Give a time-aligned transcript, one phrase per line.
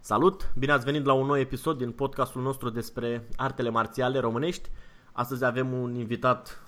[0.00, 0.52] Salut!
[0.58, 4.70] Bine ați venit la un nou episod din podcastul nostru despre artele marțiale românești.
[5.12, 6.62] Astăzi avem un invitat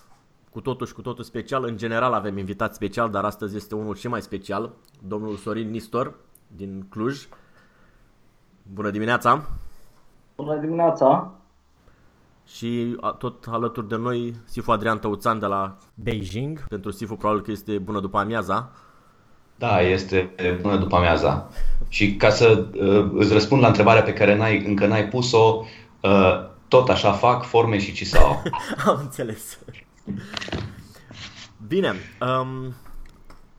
[0.50, 1.64] cu totul și cu totul special.
[1.64, 4.72] În general avem invitat special, dar astăzi este unul și mai special,
[5.06, 6.14] domnul Sorin Nistor
[6.56, 7.28] din Cluj.
[8.72, 9.48] Bună dimineața!
[10.36, 11.36] Bună dimineața!
[12.47, 16.66] Și tot alături de noi Sifu Adrian Tăuțan de la Beijing.
[16.69, 18.70] Pentru Sifu probabil că este bună după amiaza.
[19.58, 21.48] Da, este bună după amiaza.
[21.89, 25.64] Și ca să uh, îți răspund la întrebarea pe care n-ai, încă n-ai pus-o,
[26.02, 28.42] uh, tot așa fac forme și cisau.
[28.86, 29.58] Am înțeles.
[31.67, 32.74] Bine, um,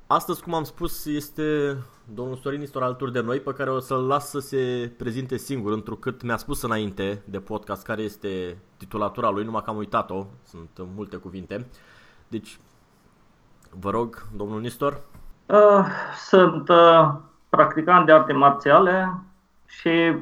[0.07, 1.77] astăzi, cum am spus, este
[2.13, 5.71] domnul Sorin Istor alături de noi, pe care o să-l las să se prezinte singur,
[5.71, 10.69] întrucât mi-a spus înainte de podcast care este titulatura lui, numai că am uitat-o, sunt
[10.95, 11.67] multe cuvinte.
[12.27, 12.59] Deci,
[13.79, 15.01] vă rog, domnul Nistor.
[15.45, 15.85] Uh,
[16.29, 17.13] sunt uh,
[17.49, 19.13] practicant de arte marțiale
[19.65, 20.15] și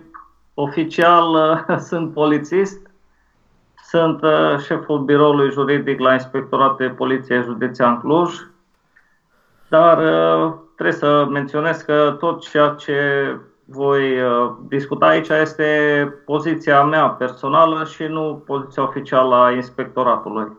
[0.53, 2.89] oficial uh, sunt polițist.
[3.87, 8.35] Sunt uh, șeful biroului juridic la Inspectorat de Poliție Județean Cluj.
[9.67, 12.93] Dar uh, trebuie să menționez că tot ceea ce
[13.65, 15.67] voi uh, discuta aici este
[16.25, 20.51] poziția mea personală și nu poziția oficială a inspectoratului.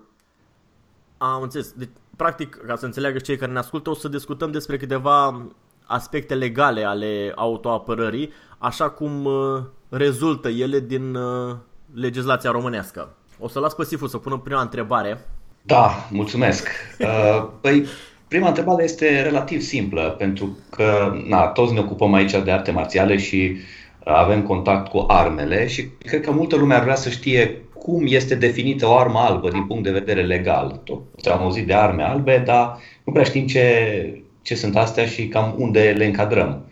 [1.18, 1.72] Am înțeles.
[1.72, 5.46] Deci, practic, ca să înțeleagă cei care ne ascultă, o să discutăm despre câteva
[5.86, 11.56] aspecte legale ale autoapărării, așa cum uh, rezultă ele din uh,
[11.94, 13.08] legislația românească.
[13.38, 15.26] O să las pe Sifu să pună prima întrebare.
[15.62, 16.68] Da, mulțumesc.
[16.98, 17.86] Uh, păi,
[18.28, 23.16] prima întrebare este relativ simplă, pentru că na, toți ne ocupăm aici de arte marțiale
[23.16, 23.56] și
[24.04, 28.34] avem contact cu armele și cred că multă lume ar vrea să știe cum este
[28.34, 30.80] definită o armă albă din punct de vedere legal.
[30.84, 35.28] Tot am auzit de arme albe, dar nu prea știm ce, ce sunt astea și
[35.28, 36.64] cam unde le încadrăm.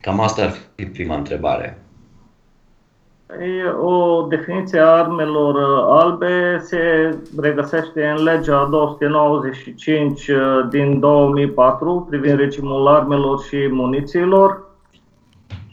[0.00, 1.78] Cam asta ar fi prima întrebare.
[3.80, 5.56] O definiție a armelor
[5.88, 14.64] albe se regăsește în legea 295 uh, din 2004 privind regimul armelor și munițiilor.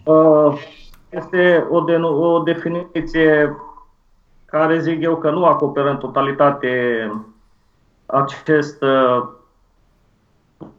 [0.04, 0.54] Uh,
[1.10, 3.56] este o, de, o definiție
[4.46, 7.12] care zic eu că nu acoperă în totalitate
[8.06, 9.28] acest uh,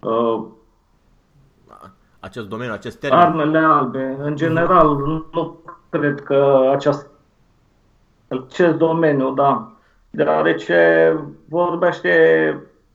[0.00, 0.44] uh
[2.20, 3.18] acest domeniu, acest termen.
[3.18, 4.16] Armele albe.
[4.20, 4.96] În general,
[5.32, 5.56] nu
[5.91, 7.06] cred că aceast,
[8.28, 9.72] acest domeniu, da.
[10.10, 11.12] Deoarece
[11.49, 12.12] vorbește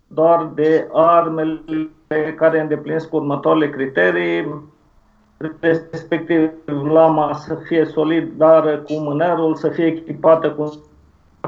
[0.07, 1.61] doar de armele
[2.35, 4.71] care îndeplinesc următoarele criterii,
[5.91, 6.51] respectiv
[6.91, 10.83] lama să fie solidară cu mânerul, să fie echipată cu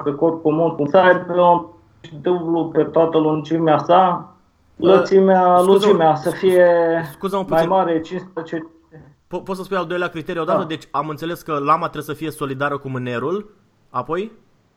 [0.04, 1.66] pe corp comun, cum să aibă un
[2.22, 4.34] dublu pe toată lungimea sa,
[4.76, 6.68] lățimea, lungimea să fie
[7.48, 8.68] mai mare, 15
[9.36, 10.60] Po- poți să spui al doilea criteriu odată?
[10.60, 10.66] Da.
[10.66, 13.54] Deci am înțeles că lama trebuie să fie solidară cu mânerul,
[13.90, 14.32] apoi?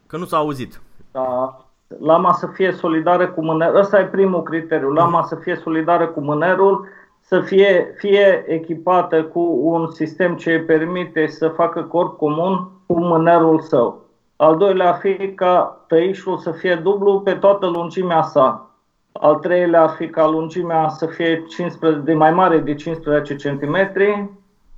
[0.07, 0.81] Că nu s-a auzit.
[1.13, 1.57] Da.
[2.01, 3.77] Lama să fie solidară cu mânerul.
[3.77, 4.93] Ăsta e primul criteriu.
[4.93, 6.87] Lama să fie solidară cu mânerul,
[7.21, 12.99] să fie, fie echipată cu un sistem ce îi permite să facă corp comun cu
[12.99, 14.07] mânerul său.
[14.37, 18.71] Al doilea ar fi ca tăișul să fie dublu pe toată lungimea sa.
[19.13, 23.77] Al treilea ar fi ca lungimea să fie 15, de mai mare de 15 cm.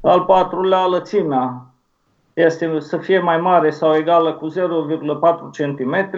[0.00, 1.66] Al patrulea, lățimea
[2.32, 4.54] este să fie mai mare sau egală cu 0,4
[5.56, 6.08] cm.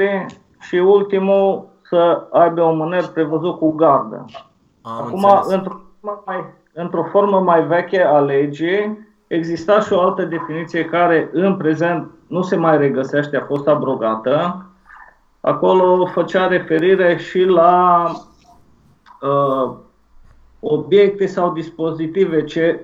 [0.60, 4.24] Și ultimul, să aibă un mâner prevăzut cu gardă.
[4.82, 5.80] Am Acum, într-o
[6.24, 12.10] mai, într-o formă mai veche a legii, exista și o altă definiție care în prezent
[12.26, 14.66] nu se mai regăsește, a fost abrogată,
[15.40, 18.06] acolo făcea referire și la
[19.20, 19.74] uh,
[20.60, 22.80] obiecte sau dispozitive ce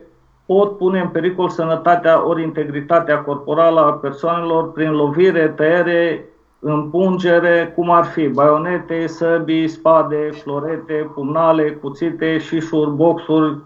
[0.49, 6.25] pot pune în pericol sănătatea ori integritatea corporală a persoanelor prin lovire, tăiere,
[6.59, 13.57] împungere, cum ar fi baionete, săbii, spade, florete, pumnale, cuțite, șișuri, boxuri,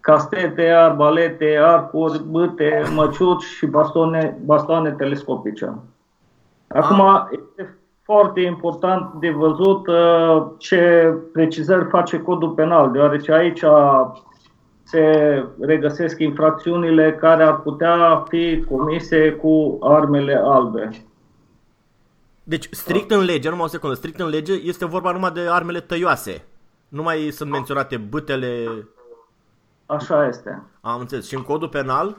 [0.00, 5.72] castete, arbalete, arcuri, bâte, măciuci și bastoane, bastoane telescopice.
[6.68, 13.62] Acum, este foarte important de văzut uh, ce precizări face codul penal, deoarece aici
[14.88, 20.90] se regăsesc infracțiunile care ar putea fi comise cu armele albe.
[22.42, 25.80] Deci, strict în lege, numai o secundă, strict în lege este vorba numai de armele
[25.80, 26.44] tăioase.
[26.88, 28.66] Nu mai sunt menționate bâtele.
[29.86, 30.62] Așa este.
[30.80, 31.28] Am înțeles.
[31.28, 32.16] Și în codul penal?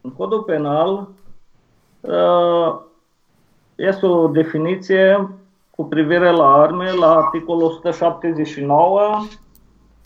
[0.00, 1.08] În codul penal
[2.00, 2.80] uh,
[3.74, 5.28] este o definiție
[5.70, 9.26] cu privire la arme la articolul 179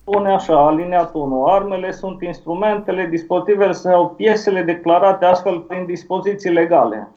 [0.06, 1.44] spune așa, alineatul 1.
[1.44, 7.08] Armele sunt instrumentele, dispozitivele sau piesele declarate astfel prin dispoziții legale.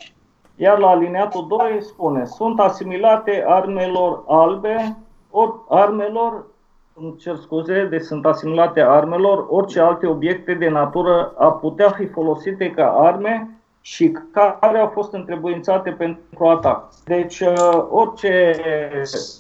[0.56, 4.98] Iar la alineatul 2 spune, sunt asimilate armelor albe,
[5.31, 6.45] ori armelor,
[6.94, 12.06] îmi cer scuze, deci sunt asimilate armelor, orice alte obiecte de natură a putea fi
[12.06, 13.56] folosite ca arme
[13.88, 14.18] și
[14.62, 16.89] care au fost întrebuințate pentru atac.
[17.04, 18.56] Deci uh, orice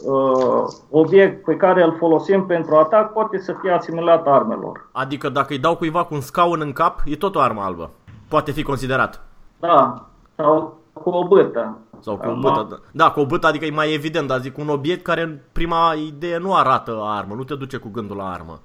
[0.03, 4.89] uh, obiect pe care îl folosim pentru atac poate să fie asimilat armelor.
[4.91, 7.89] Adică dacă îi dau cuiva cu un scaun în cap, e tot o armă albă.
[8.27, 9.23] Poate fi considerat.
[9.59, 10.05] Da,
[10.35, 11.77] sau cu o bâtă.
[11.99, 12.75] Sau cu o bâtă, da.
[12.91, 15.93] da, cu o bâtă, adică e mai evident, dar zic un obiect care în prima
[16.07, 18.59] idee nu arată armă, nu te duce cu gândul la armă.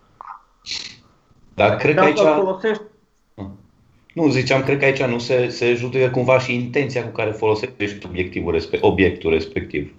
[1.55, 2.37] Dar cred Dacă că aici...
[2.37, 2.82] folosești
[4.12, 8.06] nu, ziceam, cred că aici nu se, se judecă cumva și intenția cu care folosești
[8.06, 9.92] obiectivul respect, obiectul respectiv.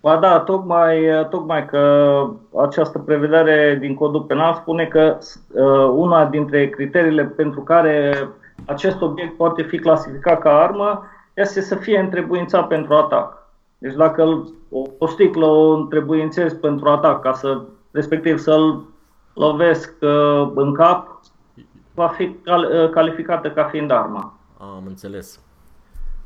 [0.00, 0.98] Ba da, tocmai,
[1.30, 2.24] tocmai că
[2.62, 8.28] această prevedere din codul penal spune că uh, una dintre criteriile pentru care
[8.64, 13.50] acest obiect poate fi clasificat ca armă este să fie întrebuințat pentru atac.
[13.78, 18.84] Deci dacă o, o sticlă o întrebuințez pentru atac, ca să, respectiv să-l
[19.34, 21.20] lovesc uh, în cap,
[21.96, 24.38] va fi cal- calificată ca fiind armă.
[24.58, 25.40] Am înțeles.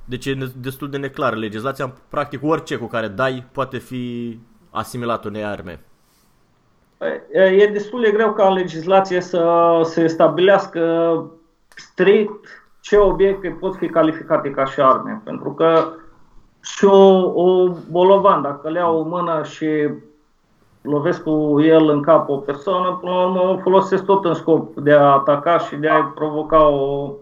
[0.05, 1.94] Deci e destul de neclară legislația.
[2.08, 4.38] Practic orice cu care dai poate fi
[4.70, 5.84] asimilat unei arme.
[7.32, 11.25] E destul de greu ca în legislație să se stabilească
[11.76, 12.46] strict
[12.81, 15.20] ce obiecte pot fi calificate ca și arme.
[15.25, 15.93] Pentru că
[16.62, 19.88] și o, o bolovan, dacă le iau o mână și
[20.82, 24.77] lovesc cu el în cap o persoană, până la urmă o folosesc tot în scop
[24.77, 27.12] de a ataca și de a provoca o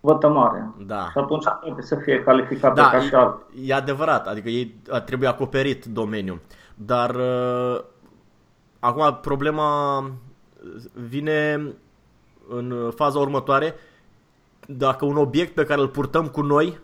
[0.00, 0.70] vătămare.
[0.86, 1.08] Da.
[1.10, 3.36] Și atunci trebuie să fie calificată da, ca și alt.
[3.64, 4.74] E adevărat, adică ei
[5.04, 6.40] trebuie acoperit domeniul.
[6.74, 7.80] Dar uh,
[8.78, 10.02] acum problema
[11.08, 11.72] vine
[12.48, 13.74] în faza următoare
[14.66, 16.78] dacă un obiect pe care îl purtăm cu noi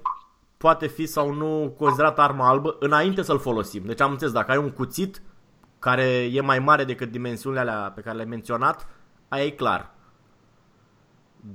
[0.57, 3.83] poate fi sau nu considerat armă albă înainte să-l folosim.
[3.87, 5.23] Deci am înțeles, dacă ai un cuțit
[5.81, 8.87] care e mai mare decât dimensiunile alea pe care le-ai menționat,
[9.29, 9.91] aia e clar.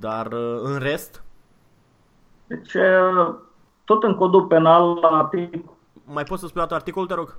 [0.00, 1.22] Dar uh, în rest?
[2.46, 3.34] Deci, uh,
[3.84, 5.74] tot în codul penal, la articol...
[6.04, 7.36] Mai poți să spui dată articolul, te rog?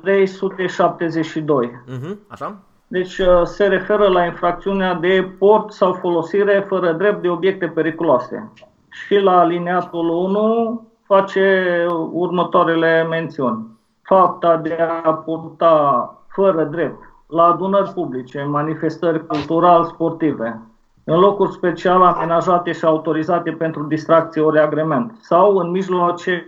[0.00, 1.70] 372.
[1.70, 2.58] Uh-huh, așa?
[2.86, 8.52] Deci uh, se referă la infracțiunea de port sau folosire fără drept de obiecte periculoase.
[8.90, 17.92] Și la alineatul 1 face următoarele mențiuni fapta de a purta fără drept la adunări
[17.92, 20.60] publice, manifestări cultural-sportive,
[21.04, 26.46] în locuri special amenajate și autorizate pentru distracție ori agrement, sau în mijloace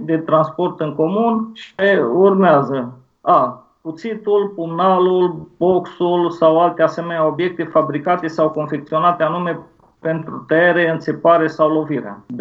[0.00, 1.74] de transport în comun și
[2.12, 3.60] urmează A.
[3.82, 9.58] Cuțitul, pumnalul, boxul sau alte asemenea obiecte fabricate sau confecționate anume
[10.00, 12.16] pentru tăiere, înțepare sau lovire.
[12.34, 12.40] B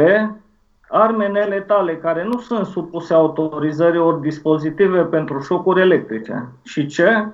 [0.90, 6.50] arme neletale care nu sunt supuse autorizării ori dispozitive pentru șocuri electrice.
[6.64, 7.28] Și ce?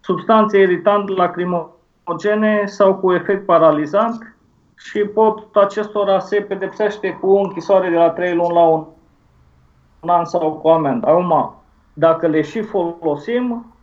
[0.00, 4.36] Substanțe iritante lacrimogene sau cu efect paralizant
[4.76, 8.62] și pot acestora se pedepsește cu închisoare de la 3 luni la
[10.00, 11.06] un an sau cu amendă.
[11.06, 11.54] Acum,
[11.92, 13.74] dacă le și folosim,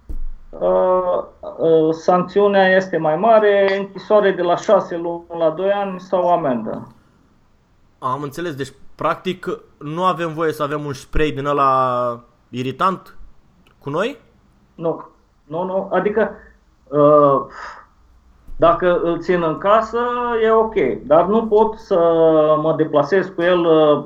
[0.50, 1.24] uh,
[1.58, 6.88] uh, sancțiunea este mai mare, închisoare de la 6 luni la 2 ani sau amendă.
[8.00, 13.18] Am înțeles, deci practic nu avem voie să avem un spray din ăla iritant
[13.80, 14.18] cu noi?
[14.76, 15.08] Nu,
[15.44, 16.32] nu, nu, adică
[16.88, 17.46] uh,
[18.56, 20.00] dacă îl țin în casă
[20.44, 21.96] e ok, dar nu pot să
[22.62, 24.04] mă deplasez cu el uh,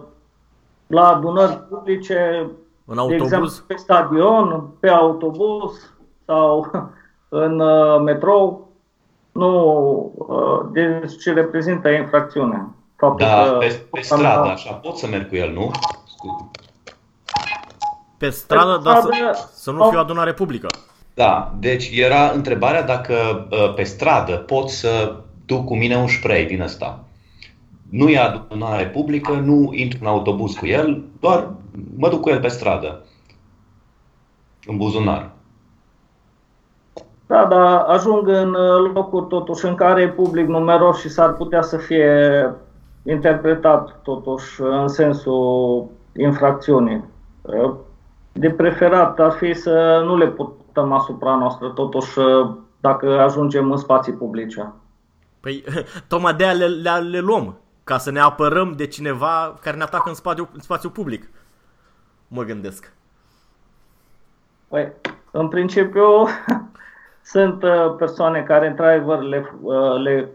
[0.88, 2.50] la adunări publice
[2.86, 3.18] În autobuz?
[3.18, 5.94] De exemplu, pe stadion, pe autobuz
[6.26, 6.72] sau
[7.46, 8.70] în uh, metrou,
[9.32, 12.68] nu, uh, deci ce reprezintă infracțiune.
[12.98, 15.72] Faptul da, că pe, pe stradă, așa, pot să merg cu el, nu?
[18.18, 20.68] Pe stradă, dar să, să nu fiu adunare publică.
[21.14, 26.46] Da, deci era întrebarea dacă uh, pe stradă pot să duc cu mine un spray
[26.46, 27.00] din ăsta.
[27.90, 31.50] Nu e adunare publică, nu intru în autobuz cu el, doar
[31.98, 33.06] mă duc cu el pe stradă,
[34.66, 35.30] în buzunar.
[37.28, 41.62] Da, dar ajung în uh, locuri totuși în care e public numeros și s-ar putea
[41.62, 42.52] să fie
[43.08, 47.04] interpretat totuși în sensul infracțiunii.
[47.42, 47.74] Uh,
[48.32, 53.78] de preferat ar fi să nu le putăm asupra noastră, totuși, uh, dacă ajungem în
[53.78, 54.74] spații publice.
[55.40, 55.64] Păi,
[56.08, 59.84] tocmai de aia le, le, le luăm, ca să ne apărăm de cineva care ne
[59.84, 61.30] atacă în spațiu, în spațiu public.
[62.28, 62.94] Mă gândesc.
[64.68, 64.92] Păi,
[65.32, 66.28] în principiu,
[67.34, 69.52] sunt uh, persoane care, într-adevăr, le,
[70.04, 70.30] le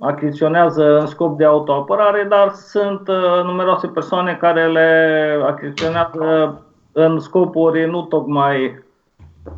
[0.00, 3.08] achiziționează în scop de autoapărare, dar sunt
[3.44, 6.60] numeroase persoane care le achiziționează
[6.92, 8.84] în scopuri nu tocmai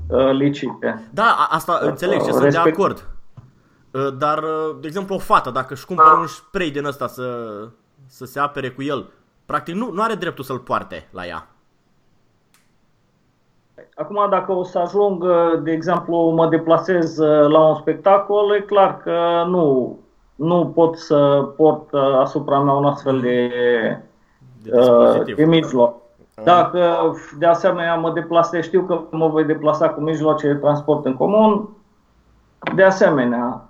[0.09, 1.09] uh, licite.
[1.11, 3.09] Da, asta uh, înțeleg și sunt de acord.
[3.91, 6.21] Uh, dar, uh, de exemplu, o fată, dacă își cumpără da.
[6.21, 7.49] un spray din ăsta să,
[8.07, 9.11] să se apere cu el,
[9.47, 11.47] practic nu, nu are dreptul să-l poarte la ea.
[13.95, 15.25] Acum, dacă o să ajung,
[15.63, 17.17] de exemplu, mă deplasez
[17.49, 19.99] la un spectacol, e clar că nu,
[20.35, 23.51] nu pot să port asupra mea un astfel de,
[24.63, 26.01] de, de mijloc.
[26.45, 31.17] Dacă de asemenea mă deplasez, știu că mă voi deplasa cu mijloace de transport în
[31.17, 31.69] comun,
[32.75, 33.69] de asemenea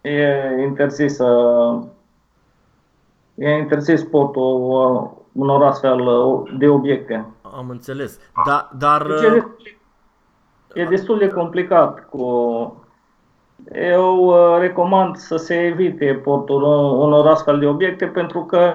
[0.00, 1.18] e interzis
[3.34, 6.08] e interzis portul unor astfel
[6.58, 7.26] de obiecte.
[7.42, 8.18] Am înțeles.
[8.46, 9.06] Da, dar...
[9.06, 9.76] Deci e, destul,
[10.74, 12.85] e destul de complicat cu...
[13.72, 16.62] Eu uh, recomand să se evite portul
[16.98, 18.74] unor astfel de obiecte pentru că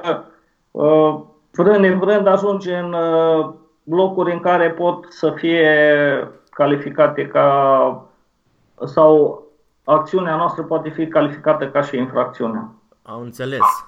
[0.71, 1.19] uh,
[1.51, 3.49] vrând vrând ajunge în uh,
[3.83, 5.77] locuri în care pot să fie
[6.49, 8.05] calificate ca
[8.85, 9.43] sau
[9.83, 12.69] acțiunea noastră poate fi calificată ca și infracțiune.
[13.01, 13.85] Am înțeles.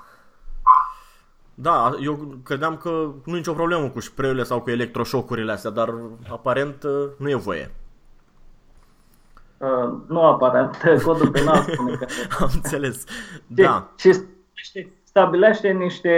[1.56, 2.90] Da, eu credeam că
[3.26, 5.94] nu e nicio problemă cu spray sau cu electroșocurile astea, dar
[6.30, 7.72] aparent uh, nu e voie.
[9.64, 12.06] Uh, nu aparent, codul penal spune că...
[12.40, 13.04] Am înțeles,
[13.48, 13.88] da.
[13.96, 16.16] Ce, ce, stabilește niște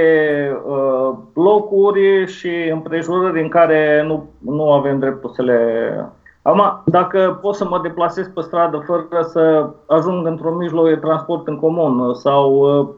[0.66, 6.10] uh, locuri și împrejurări în care nu, nu avem dreptul să le...
[6.42, 11.48] Acum, dacă pot să mă deplasez pe stradă fără să ajung într-un mijloc de transport
[11.48, 12.90] în comun sau uh,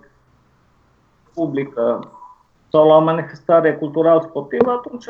[1.34, 2.10] publică
[2.70, 5.06] sau la o manifestare cultural-sportivă, atunci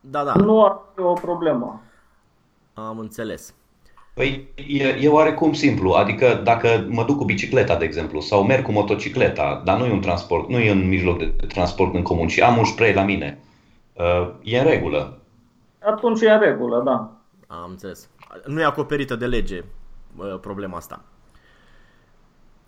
[0.00, 0.32] da, da.
[0.34, 1.80] nu ar fi o problemă.
[2.74, 3.54] Am înțeles.
[4.16, 8.64] Păi e, e oarecum simplu, adică dacă mă duc cu bicicleta, de exemplu, sau merg
[8.64, 12.28] cu motocicleta, dar nu e un transport, nu e un mijloc de transport în comun
[12.28, 13.38] și am un spray la mine,
[13.92, 15.18] uh, e în regulă.
[15.78, 17.16] Atunci e în regulă, da.
[17.46, 18.08] Am înțeles.
[18.46, 19.64] Nu e acoperită de lege
[20.16, 21.04] uh, problema asta.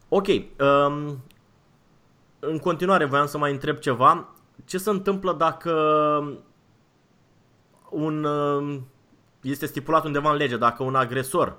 [0.08, 0.26] Ok.
[0.26, 1.22] Um,
[2.38, 4.28] în continuare voiam să mai întreb ceva.
[4.64, 5.72] Ce se întâmplă dacă
[7.90, 8.80] un uh,
[9.40, 11.56] este stipulat undeva în lege, dacă un agresor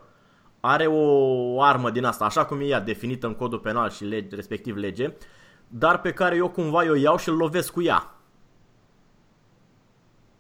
[0.60, 4.36] are o armă din asta, așa cum e ea definită în codul penal și lege,
[4.36, 5.14] respectiv lege,
[5.68, 8.14] dar pe care eu cumva o iau și îl lovesc cu ea.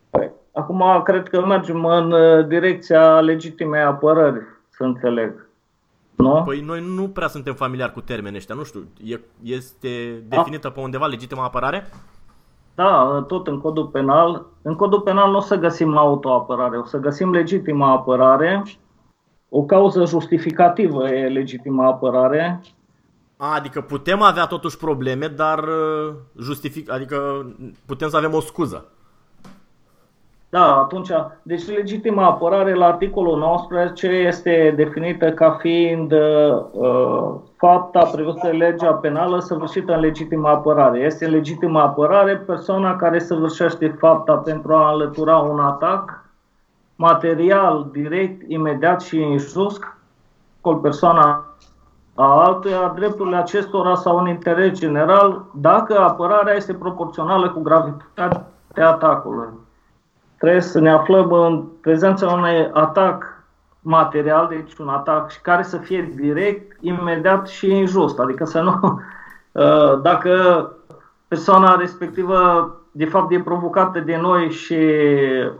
[0.09, 5.47] Păi, acum cred că mergem în uh, direcția legitimei apărări, să înțeleg.
[6.15, 6.41] Nu?
[6.45, 10.79] Păi noi nu prea suntem familiari cu termenii ăștia, nu știu, e, este definită pe
[10.79, 11.89] undeva legitima apărare?
[12.79, 14.45] Da, tot în codul penal.
[14.61, 18.63] În codul penal nu o să găsim autoapărare, o să găsim legitimă apărare.
[19.49, 22.61] O cauză justificativă e legitimă apărare.
[23.37, 27.45] A, adică putem avea totuși probleme, dar uh, justific, adică
[27.85, 28.91] putem să avem o scuză.
[30.51, 31.09] Da, atunci,
[31.41, 38.93] deci legitima apărare la articolul 19 este definită ca fiind uh, fapta prevăzută de legea
[38.93, 40.99] penală săvârșită în legitimă apărare.
[40.99, 46.25] Este legitimă apărare persoana care săvârșește fapta pentru a înlătura un atac
[46.95, 49.97] material, direct, imediat și injust
[50.61, 51.45] cu persoana
[52.15, 59.67] a altuia, drepturile acestora sau un interes general, dacă apărarea este proporțională cu gravitatea atacului
[60.39, 63.43] trebuie să ne aflăm în prezența unui atac
[63.81, 68.19] material, deci un atac care să fie direct, imediat și injust.
[68.19, 68.79] Adică să nu,
[69.51, 70.33] uh, dacă
[71.27, 74.77] persoana respectivă de fapt e provocată de noi și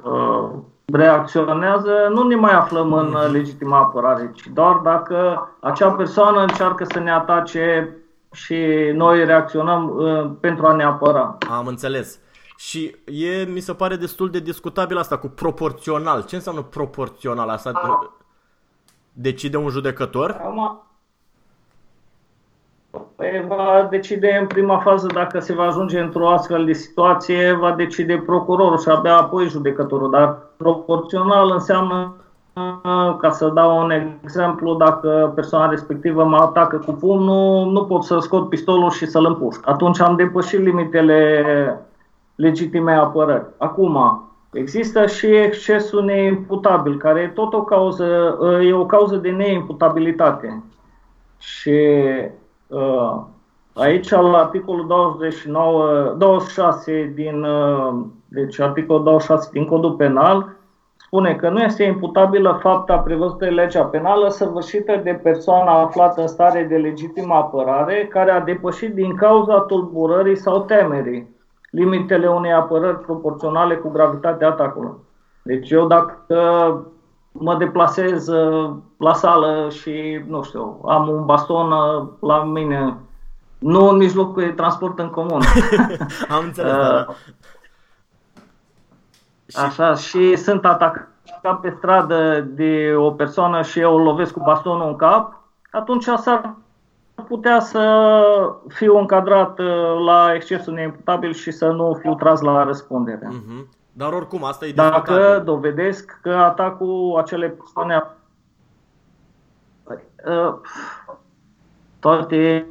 [0.04, 0.50] uh,
[0.86, 3.32] reacționează, nu ne mai aflăm în mhm.
[3.32, 7.98] legitimă apărare, ci doar dacă acea persoană încearcă să ne atace
[8.32, 8.58] și
[8.94, 11.38] noi reacționăm uh, pentru a ne apăra.
[11.58, 12.20] Am înțeles.
[12.60, 16.26] Și e, mi se pare destul de discutabil asta cu proporțional.
[16.26, 17.50] Ce înseamnă proporțional?
[17.50, 18.14] Asta A.
[19.14, 20.30] decide un judecător?
[20.30, 20.82] Acum,
[23.16, 27.72] păi, va decide în prima fază dacă se va ajunge într-o astfel de situație, va
[27.72, 30.10] decide procurorul și abia apoi judecătorul.
[30.10, 32.16] Dar proporțional înseamnă,
[33.20, 33.92] ca să dau un
[34.24, 39.26] exemplu, dacă persoana respectivă mă atacă cu pumnul, nu pot să scot pistolul și să-l
[39.26, 39.68] împușc.
[39.68, 41.44] Atunci am depășit limitele
[42.40, 43.46] legitime apărări.
[43.58, 50.64] Acum, există și excesul neimputabil, care e tot o cauză, e o cauză de neimputabilitate.
[51.38, 51.80] Și
[52.68, 53.22] uh,
[53.74, 57.94] aici, la articolul 29, 26 din, uh,
[58.28, 60.56] deci articolul 26 din Codul Penal,
[60.96, 66.28] spune că nu este imputabilă fapta prevăzută în legea penală săvârșită de persoana aflată în
[66.28, 71.38] stare de legitimă apărare care a depășit din cauza tulburării sau temerii
[71.72, 74.94] limitele unei apărări proporționale cu gravitatea atacului.
[75.42, 76.38] Deci eu dacă
[77.32, 82.98] mă deplasez uh, la sală și, nu știu, am un baston uh, la mine,
[83.58, 85.42] nu în mijlocul de transport în comun.
[86.36, 87.06] am înțeles, da.
[87.08, 87.16] Uh,
[89.56, 94.88] așa, și sunt atacat pe stradă de o persoană și eu o lovesc cu bastonul
[94.88, 96.56] în cap, atunci s-ar
[97.20, 98.04] putea să
[98.68, 103.28] fiu încadrat uh, la excesul neimputabil și să nu fiu tras la răspundere.
[103.28, 103.66] Uh-huh.
[103.92, 105.44] Dar oricum, asta e Dacă discutabil.
[105.44, 108.04] dovedesc că atacul acele persoane
[110.26, 110.54] uh,
[112.00, 112.68] toate,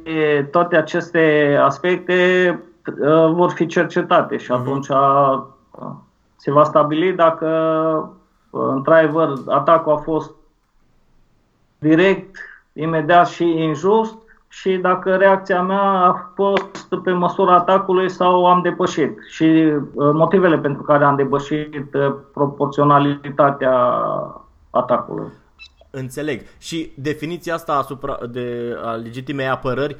[0.51, 2.63] toate aceste aspecte
[3.01, 4.61] uh, vor fi cercetate și mhm.
[4.61, 5.95] atunci uh-huh.
[6.35, 7.47] se va stabili dacă
[8.49, 10.31] într-adevăr atacul a fost
[11.79, 12.35] direct,
[12.73, 14.17] imediat și injust
[14.49, 20.57] și dacă reacția mea a fost pe măsura atacului sau am depășit și uh, motivele
[20.57, 23.73] pentru care am depășit uh, proporționalitatea
[24.69, 25.31] atacului.
[25.89, 26.41] Înțeleg.
[26.57, 29.97] Și definiția asta asupra de a legitimei apărări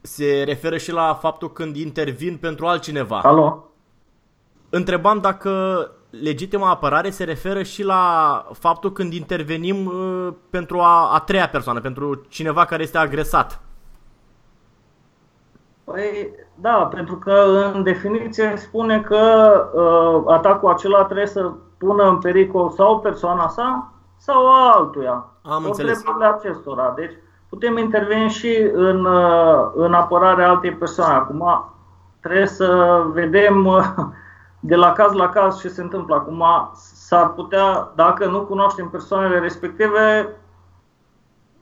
[0.00, 3.18] se referă și la faptul când intervin pentru altcineva.
[3.18, 3.70] Alo?
[4.70, 5.50] Întrebam dacă
[6.10, 11.80] legitima apărare se referă și la faptul când intervenim uh, pentru a, a treia persoană,
[11.80, 13.60] pentru cineva care este agresat.
[15.84, 22.18] Păi, da, pentru că în definiție spune că uh, atacul acela trebuie să pună în
[22.18, 25.26] pericol sau persoana sa sau a altuia.
[25.42, 26.02] Am înțeles.
[26.20, 26.92] acestora.
[26.96, 27.12] Deci
[27.48, 31.14] putem interveni și în, uh, în apărarea altei persoane.
[31.14, 31.74] Acum
[32.20, 33.84] trebuie să vedem uh,
[34.60, 36.14] de la caz la caz ce se întâmplă.
[36.14, 36.44] Acum
[36.74, 40.36] s-ar putea, dacă nu cunoaștem persoanele respective,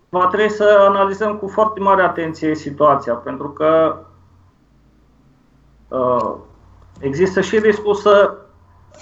[0.08, 3.96] va trebui să analizăm cu foarte mare atenție situația, pentru că
[5.88, 6.34] uh,
[6.98, 8.34] există și riscul să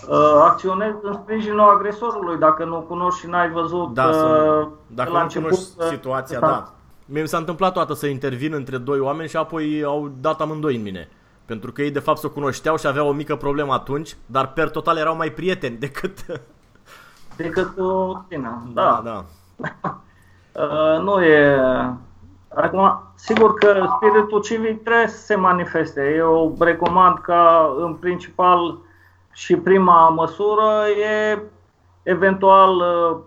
[0.09, 5.19] uh, acționezi în sprijinul agresorului dacă nu cunoști și n-ai văzut da, uh, dacă la
[5.19, 6.73] nu început cunoști situația, da.
[7.07, 10.83] mi s-a întâmplat toată să intervin între doi oameni și apoi au dat amândoi în
[10.83, 11.09] mine.
[11.47, 14.71] Pentru că ei de fapt se cunoșteau și aveau o mică problemă atunci, dar per
[14.71, 16.25] total erau mai prieteni decât...
[17.37, 19.01] Decât cu tine, da.
[19.05, 19.25] da.
[19.57, 20.01] da.
[20.63, 21.59] uh, nu e...
[22.49, 26.15] Acum, sigur că spiritul civic trebuie să se manifeste.
[26.17, 28.79] Eu recomand ca, în principal,
[29.33, 31.43] și prima măsură e
[32.03, 33.21] eventual uh,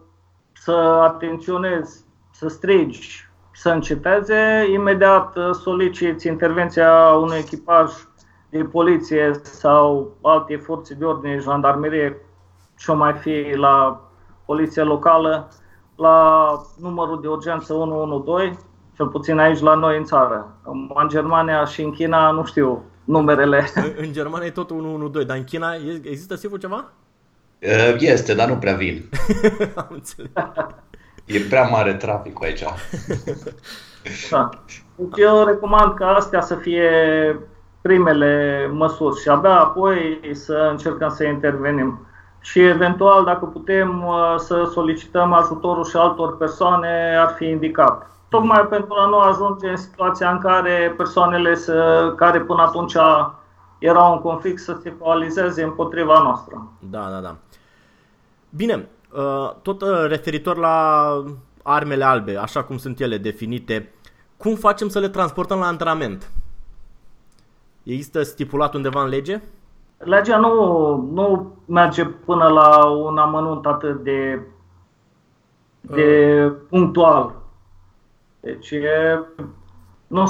[0.54, 0.72] să
[1.04, 3.27] atenționezi, să strigi,
[3.60, 7.92] să înceteze, imediat uh, soliciți intervenția unui echipaj
[8.50, 12.18] de poliție sau alte forțe de ordine, jandarmerie,
[12.78, 14.02] ce mai fi la
[14.46, 15.48] poliția locală,
[15.96, 18.60] la numărul de urgență 112,
[18.96, 20.58] cel puțin aici la noi în țară.
[20.94, 23.68] În Germania și în China nu știu numerele.
[23.76, 26.92] În, în Germania e tot 112, dar în China există sigur ceva?
[27.62, 29.10] Uh, este, dar nu prea vin.
[29.76, 30.32] Am înțeles.
[31.28, 32.64] E prea mare traficul aici.
[34.32, 34.50] da.
[34.60, 34.84] Deci
[35.16, 36.90] eu recomand ca astea să fie
[37.82, 42.00] primele măsuri și abia apoi să încercăm să intervenim.
[42.40, 48.12] Și eventual, dacă putem uh, să solicităm ajutorul și altor persoane, ar fi indicat.
[48.30, 52.96] Tocmai pentru a nu ajunge în situația în care persoanele să, care până atunci
[53.78, 56.68] erau în conflict să se coalizeze împotriva noastră.
[56.80, 57.36] Da, da, da.
[58.50, 58.97] Bine, uh,
[59.62, 61.24] tot uh, referitor la
[61.64, 63.94] armele albe, așa cum sunt ele definite,
[64.38, 66.32] cum facem să le transportăm la antrenament?
[67.84, 69.42] Există stipulat undeva în lege?
[69.98, 74.42] legea nu, nu merge până la un amănunt atât de,
[75.82, 77.36] de punctual.
[78.40, 79.20] Deci e,
[80.08, 80.26] nu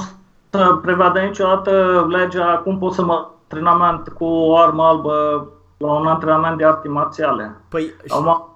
[0.49, 6.07] să prevadă niciodată legea cum pot să mă antrenament cu o armă albă la un
[6.07, 7.55] antrenament de arti marțiale.
[7.69, 8.49] Păi, Am,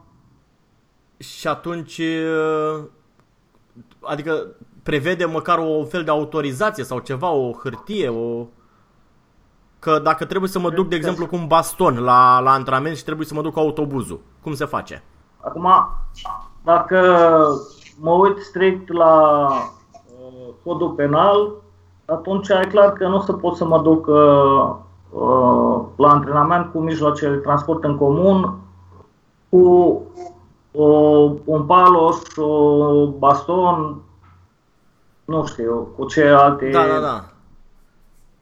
[1.22, 2.02] și atunci,
[4.02, 4.48] adică
[4.84, 8.46] prevede măcar o fel de autorizație sau ceva, o hârtie, o...
[9.80, 13.04] Că dacă trebuie să mă duc, de exemplu, cu un baston la, la antrenament și
[13.04, 15.04] trebuie să mă duc cu autobuzul, cum se face?
[15.38, 15.68] Acum,
[16.64, 17.00] dacă
[18.00, 21.52] mă uit strict la uh, codul penal,
[22.06, 24.76] atunci e clar că nu o să pot să mă duc uh,
[25.10, 28.58] uh, la antrenament cu mijloace de transport în comun,
[29.50, 30.02] cu
[30.72, 30.86] o,
[31.46, 34.02] un palos, o baston,
[35.26, 36.70] nu știu, cu ce alte...
[36.70, 37.26] Da, da, da.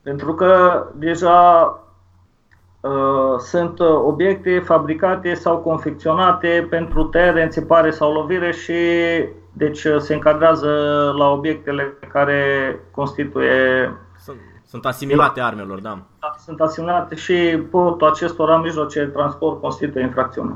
[0.02, 1.80] Pentru că deja
[2.82, 8.74] uh, sunt obiecte fabricate sau confecționate pentru tăiere, înțepare sau lovire și
[9.54, 10.70] deci se încadrează
[11.18, 12.44] la obiectele care
[12.92, 16.06] constituie Sunt, sunt asimilate armelor, da.
[16.38, 20.56] sunt asimilate și portul acestora mijloace de transport constituie infracțiune.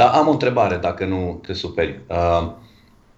[0.00, 2.00] Da, am o întrebare, dacă nu te superi.
[2.06, 2.50] Uh,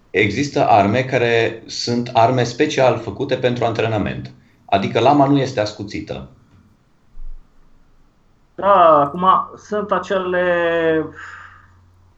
[0.09, 4.33] există arme care sunt arme special făcute pentru antrenament.
[4.65, 6.29] Adică lama nu este ascuțită.
[8.55, 10.45] Da, acum sunt acele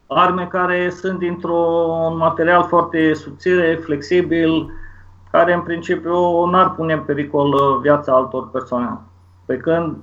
[0.06, 4.70] arme care sunt dintr-un material foarte subțire, flexibil,
[5.30, 8.98] care în principiu n-ar pune în pericol uh, viața altor persoane.
[9.44, 9.96] Pe când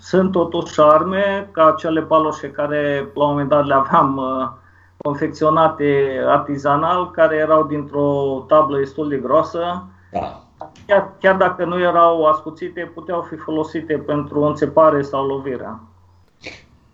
[0.00, 4.48] sunt totuși arme, ca cele paloșe care la un moment dat le aveam uh,
[4.96, 9.84] confecționate artizanal, care erau dintr-o tablă destul de groasă.
[10.12, 10.42] Da.
[10.86, 15.78] Chiar, chiar dacă nu erau ascuțite, puteau fi folosite pentru înțepare sau lovire.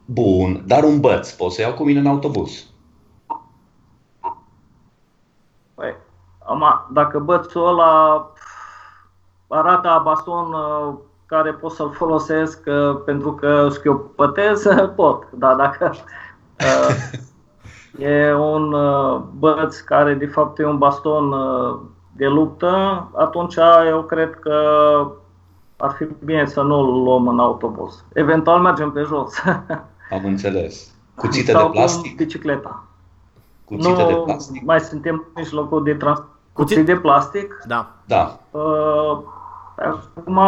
[0.05, 2.67] Bun, dar un băț pot să iau cu mine în autobuz.
[5.75, 5.95] Păi,
[6.47, 8.27] ama, dacă bățul ăla
[9.49, 10.95] arată a baston uh,
[11.27, 15.27] care pot să-l folosesc uh, pentru că schiopătez, pot.
[15.31, 15.95] Dar dacă
[16.61, 21.79] uh, e un uh, băț care de fapt e un baston uh,
[22.13, 24.59] de luptă, atunci eu cred că
[25.77, 28.05] ar fi bine să nu-l luăm în autobuz.
[28.13, 29.35] Eventual mergem pe jos.
[30.11, 30.95] Am înțeles.
[31.15, 32.17] Cuțite Sau de cu plastic?
[32.17, 32.85] bicicleta.
[33.65, 34.65] Cuțite nu de plastic?
[34.65, 36.29] mai suntem în mijlocul de transport.
[36.53, 36.77] Cuțit?
[36.77, 37.63] Cuțit de plastic.
[37.67, 37.91] Da.
[38.05, 38.39] Da.
[38.51, 39.19] Uh,
[39.77, 40.41] acum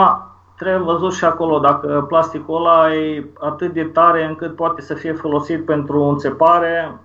[0.58, 5.12] trebuie văzut și acolo dacă plasticul ăla e atât de tare încât poate să fie
[5.12, 6.98] folosit pentru înțepare.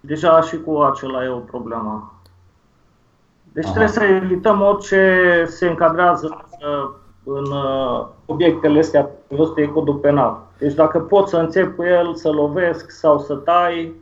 [0.00, 2.12] Deja și cu acela e o problemă.
[3.52, 3.72] Deci Aha.
[3.72, 6.90] trebuie să evităm orice se încadrează uh,
[7.24, 10.40] în uh, obiectele astea prevăzute de codul penal.
[10.58, 13.92] Deci dacă pot să înțep cu el, să lovesc sau să tai,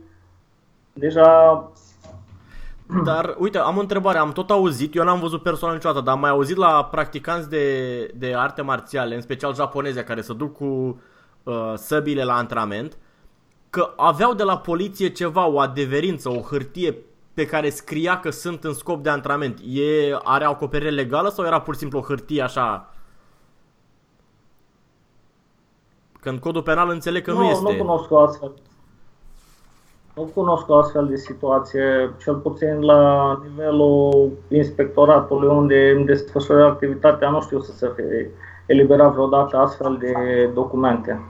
[0.93, 1.63] deja
[3.03, 6.19] Dar, uite, am o întrebare, am tot auzit, eu n-am văzut personal niciodată, dar am
[6.19, 11.01] mai auzit la practicanți de, de arte marțiale, în special japoneze, care se duc cu
[11.43, 12.97] uh, săbile la antrenament,
[13.69, 16.97] că aveau de la poliție ceva, o adeverință, o hârtie
[17.33, 19.59] pe care scria că sunt în scop de antrenament.
[19.59, 22.93] E, are acoperire legală sau era pur și simplu o hârtie așa?
[26.19, 27.71] Că în codul penal înțeleg că nu, nu, este.
[27.71, 28.51] nu cunosc o astfel.
[30.15, 37.29] Nu cunosc o astfel de situație, cel puțin la nivelul inspectoratului unde îmi desfășură activitatea,
[37.29, 38.31] nu știu să se fie
[38.65, 40.13] eliberat vreodată astfel de
[40.53, 41.21] documente.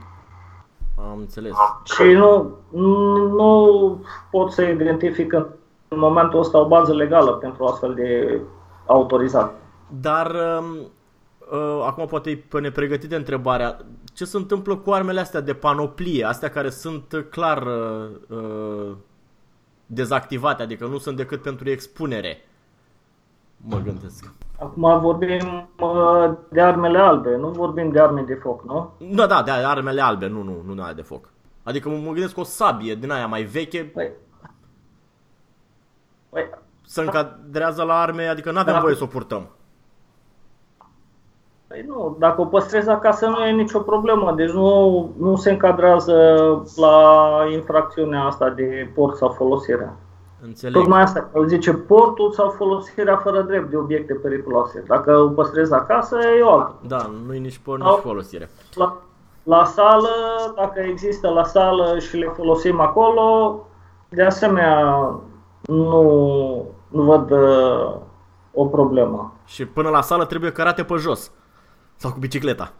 [0.98, 1.52] Am înțeles.
[1.84, 2.50] Și nu,
[3.36, 5.32] nu pot să identific
[5.88, 8.40] în momentul ăsta o bază legală pentru astfel de
[8.86, 9.54] autorizat.
[10.00, 10.64] Dar um,
[11.52, 13.76] uh, acum poate e pe nepregătite întrebarea.
[14.14, 18.96] Ce se întâmplă cu armele astea de panoplie, astea care sunt uh, clar uh, uh,
[19.86, 22.36] dezactivate, adică nu sunt decât pentru expunere?
[23.56, 24.32] Mă gândesc.
[24.58, 28.92] Acum vorbim uh, de armele albe, nu vorbim de arme de foc, nu?
[29.14, 31.28] Da, da, de armele albe, nu, nu, nu aia de foc.
[31.62, 34.10] Adică mă mă gândesc o sabie din aia mai veche, Păi,
[36.28, 36.50] păi
[36.86, 38.80] se încadrează la arme, adică nu avem Da.
[38.80, 39.48] voie să o purtăm.
[41.72, 46.14] Păi nu, dacă o păstrezi acasă nu e nicio problemă, deci nu, nu se încadrează
[46.76, 49.92] la infracțiunea asta de port sau folosire.
[50.42, 50.74] Înțeleg.
[50.74, 54.84] Tocmai asta, îl zice portul sau folosirea fără drept de obiecte periculoase.
[54.86, 56.74] Dacă o păstrezi acasă, e o altă.
[56.86, 58.50] Da, nu e nici por, Sau- nici folosire.
[58.74, 58.96] La,
[59.42, 60.08] la sală,
[60.56, 63.58] dacă există la sală și le folosim acolo,
[64.08, 65.10] de asemenea,
[65.60, 67.94] nu, nu văd uh,
[68.52, 69.32] o problemă.
[69.44, 71.32] Și până la sală trebuie cărate pe jos.
[72.02, 72.72] Sau cu bicicleta.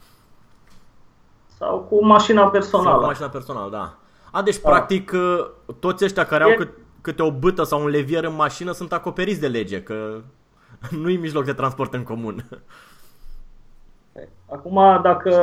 [1.59, 2.91] Sau cu mașina personală.
[2.91, 3.95] Sau cu mașina personală, da.
[4.31, 4.69] A, deci da.
[4.69, 6.51] practic uh, toți ăștia care e...
[6.51, 10.21] au cât, câte o bâtă sau un levier în mașină sunt acoperiți de lege, că
[11.03, 12.45] nu e mijloc de transport în comun.
[14.51, 15.35] Acum, dacă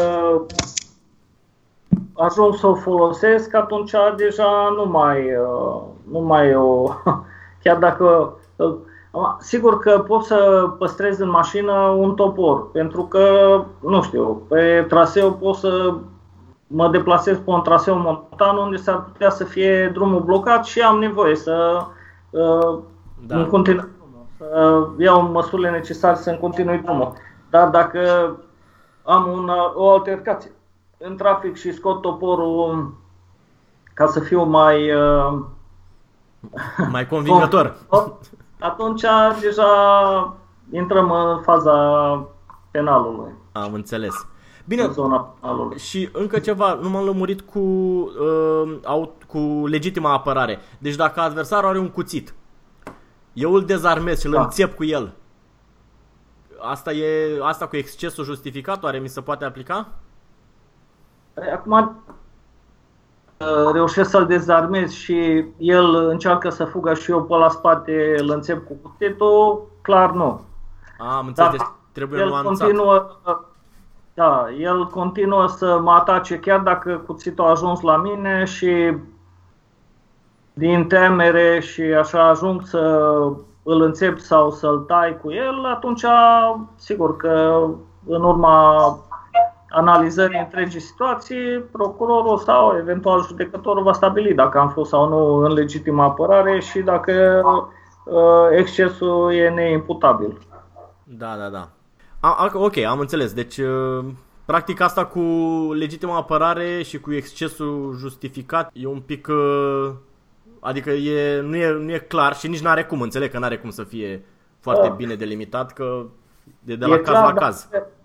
[2.14, 6.84] ajung să o folosesc, atunci deja nu mai, uh, nu mai o...
[7.64, 8.34] Chiar dacă...
[8.56, 8.76] Uh,
[9.40, 13.26] sigur că pot să păstrez în mașină un topor, pentru că,
[13.80, 15.94] nu știu, pe traseu pot să
[16.68, 21.00] mă deplasez pe un traseu montan unde s-ar putea să fie drumul blocat și am
[21.00, 21.86] nevoie să
[22.30, 22.80] uh,
[23.28, 23.38] da.
[23.38, 23.88] în continu-
[24.38, 27.14] să iau măsurile necesare să-mi continui drumul.
[27.50, 28.00] Dar dacă
[29.04, 30.52] am un, o altercație
[30.98, 32.94] în trafic și scot toporul
[33.94, 35.40] ca să fiu mai uh,
[36.92, 37.76] mai convingător.
[38.60, 39.06] Atunci
[39.42, 40.38] deja
[40.72, 42.28] intrăm în faza
[42.72, 43.32] penalului.
[43.52, 44.28] Am înțeles.
[44.66, 45.78] Bine, în zona penalului.
[45.78, 50.60] și încă ceva, nu m-am lămurit cu, uh, cu legitima apărare.
[50.78, 52.34] Deci dacă adversarul are un cuțit,
[53.34, 54.42] eu îl dezarmez și îl da.
[54.42, 55.14] înțep cu el.
[56.62, 59.88] Asta, e, asta cu excesul justificat, oare mi se poate aplica?
[61.34, 62.14] Păi, acum uh,
[63.72, 68.68] reușesc să-l dezarmez și el încearcă să fugă și eu pe la spate îl înțep
[68.68, 70.42] cu cutetul, clar nu.
[70.98, 72.58] am înțeles, deci trebuie el nuanțat.
[72.58, 73.06] Continuă,
[74.14, 78.94] da, el continuă să mă atace chiar dacă cuțitul a ajuns la mine și
[80.54, 83.14] din temere și așa ajung să
[83.64, 86.06] îl înțep sau să-l tai cu el, atunci
[86.76, 87.66] sigur că
[88.06, 88.98] în urma
[89.70, 95.54] analizării întregii situații, procurorul sau eventual judecătorul va stabili dacă am fost sau nu în
[95.54, 97.42] legitimă apărare și dacă
[98.06, 100.38] uh, excesul e neimputabil.
[101.04, 101.70] Da, da, da.
[102.20, 103.34] A, ok, am înțeles.
[103.34, 104.06] Deci, uh,
[104.46, 105.20] practic asta cu
[105.74, 109.28] legitimă apărare și cu excesul justificat e un pic...
[109.28, 109.92] Uh,
[110.60, 113.46] adică e, nu, e, nu e clar și nici nu are cum, înțeleg că nu
[113.46, 114.26] are cum să fie
[114.60, 114.94] foarte da.
[114.94, 116.06] bine delimitat, că
[116.60, 117.68] de, de la e caz clar, la caz.
[117.72, 117.99] Dar Hmm.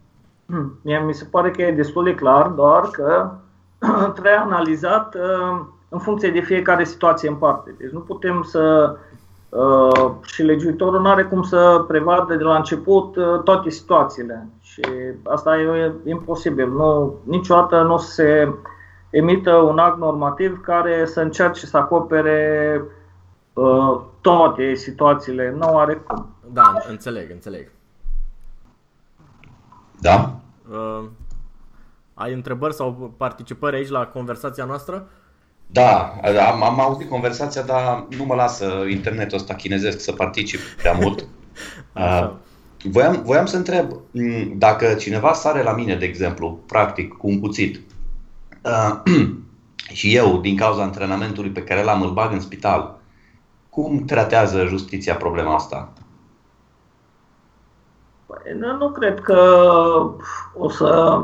[0.83, 3.30] Mie mi se pare că e destul de clar, doar că
[4.12, 7.74] trebuie analizat uh, în funcție de fiecare situație în parte.
[7.78, 8.96] Deci nu putem să
[9.48, 14.48] uh, și legiuitorul nu are cum să prevadă de la început uh, toate situațiile.
[14.61, 14.83] Și
[15.22, 16.68] asta e imposibil.
[16.68, 18.54] Nu, niciodată nu se
[19.11, 22.83] emită un act normativ care să încerce să acopere
[24.20, 25.54] toate situațiile.
[25.59, 26.26] Nu are cum.
[26.52, 27.74] Da, înțeleg, înțeleg.
[30.05, 30.40] Da?
[30.71, 31.05] Uh,
[32.14, 35.09] ai întrebări sau participări aici la conversația noastră?
[35.67, 36.21] Da,
[36.53, 41.25] am, am auzit conversația, dar nu mă lasă internetul ăsta chinezesc să particip prea mult.
[41.97, 42.31] Uh,
[42.83, 47.40] voiam, voiam să întreb, mm, dacă cineva sare la mine, de exemplu, practic, cu un
[47.40, 47.81] cuțit,
[48.62, 49.12] uh,
[49.99, 52.99] și eu, din cauza antrenamentului pe care l-am, îl bag în spital,
[53.71, 55.93] cum tratează justiția problema asta?
[58.44, 59.40] Păi, nu cred că
[60.54, 61.22] o să,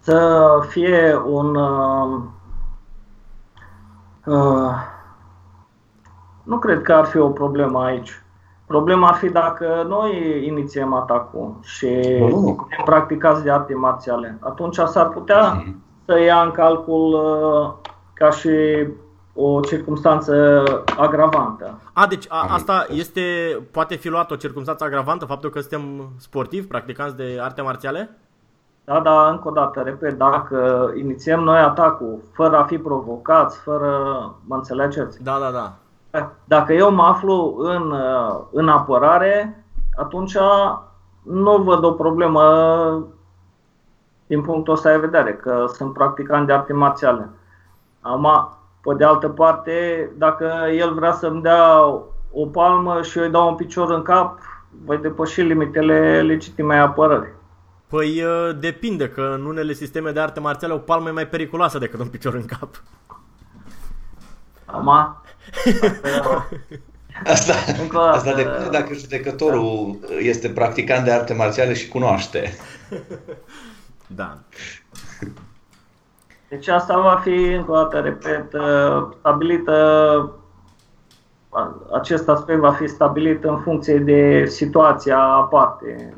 [0.00, 1.54] să fie un.
[1.54, 2.20] Uh,
[4.24, 4.70] uh,
[6.42, 8.22] nu cred că ar fi o problemă aici.
[8.66, 14.38] Problema ar fi dacă noi inițiem atacul și suntem practicați de arte marțiale.
[14.40, 15.82] Atunci s-ar putea mhm.
[16.04, 18.86] să ia în calcul uh, ca și
[19.34, 20.62] o circunstanță
[20.98, 21.78] agravantă.
[21.96, 23.22] A, deci a, asta este,
[23.70, 28.18] poate fi luat o circunstanță agravantă, faptul că suntem sportivi, practicanți de arte marțiale?
[28.84, 33.90] Da, da, încă o dată, repet, dacă inițiem noi atacul fără a fi provocați, fără,
[34.46, 35.22] mă înțelegeți?
[35.22, 35.72] Da, da, da.
[36.44, 37.94] Dacă eu mă aflu în,
[38.52, 39.64] în apărare,
[39.96, 40.36] atunci
[41.22, 42.42] nu văd o problemă
[44.26, 47.30] din punctul ăsta de vedere, că sunt practicant de arte marțiale.
[48.00, 51.80] Am, pe de altă parte, dacă el vrea să-mi dea
[52.30, 54.38] o palmă și eu îi dau un picior în cap,
[54.84, 57.32] voi depăși limitele legitimei apărări.
[57.86, 61.78] Păi uh, depinde, că în unele sisteme de arte marțiale o palmă e mai periculoasă
[61.78, 62.82] decât un picior în cap.
[64.64, 65.22] Ama?
[67.24, 67.54] Asta,
[67.96, 72.52] asta depinde dacă judecătorul este practicant de arte marțiale și cunoaște.
[74.06, 74.38] Da.
[76.54, 80.32] Deci asta va fi, încă o dată, repet, uh, stabilită,
[81.92, 86.16] acest aspect va fi stabilit în funcție de situația aparte.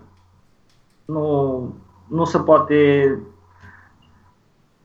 [1.05, 1.75] Nu,
[2.09, 3.19] nu se poate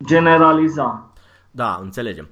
[0.06, 1.10] generaliza.
[1.52, 2.30] Da, înțelegem.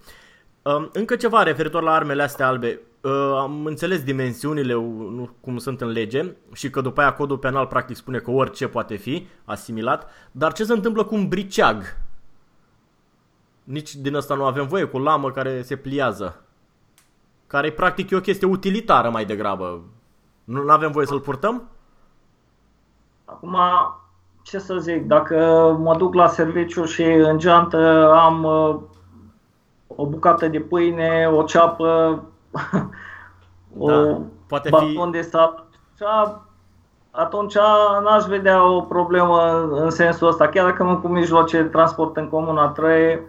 [0.61, 2.79] Um, încă ceva referitor la armele astea albe.
[3.01, 7.65] uh, am înțeles dimensiunile nu, cum sunt în lege și că după aia codul penal
[7.65, 11.83] practic spune că orice poate fi asimilat, dar ce se întâmplă cu un briceag?
[13.69, 16.41] Nici din asta nu avem voie, cu lamă care se pliază.
[17.47, 19.81] Care e practic e o chestie utilitară mai degrabă.
[20.43, 21.69] Nu avem voie să-l purtăm?
[23.25, 23.57] Acum,
[24.41, 25.35] ce să zic, dacă
[25.79, 28.75] mă duc la serviciu și în geantă am uh,
[29.87, 32.23] o bucată de pâine, o ceapă,
[33.77, 35.09] o da, poate fi...
[35.11, 35.65] de sap,
[37.11, 37.57] atunci
[38.03, 40.47] n-aș vedea o problemă în sensul ăsta.
[40.47, 43.19] Chiar dacă nu cu mijloace de transport în comun a trei,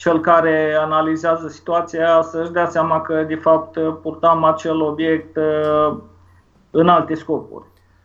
[0.00, 5.96] cel care analizează situația să-și dea seama că de fapt purtam acel obiect uh,
[6.70, 7.64] în alte scopuri.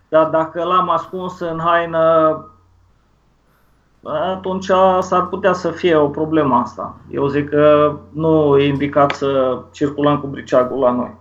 [0.09, 2.45] Dar dacă l-am ascuns în haină,
[4.03, 4.65] atunci
[4.99, 6.95] s-ar putea să fie o problemă asta.
[7.11, 11.11] Eu zic că nu e indicat să circulăm cu briceagul la noi.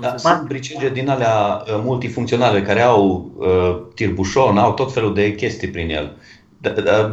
[0.00, 5.34] Da, sunt bricege din alea uh, multifuncționale care au uh, tirbușon, au tot felul de
[5.34, 6.16] chestii prin el.
[6.58, 7.10] Da, da,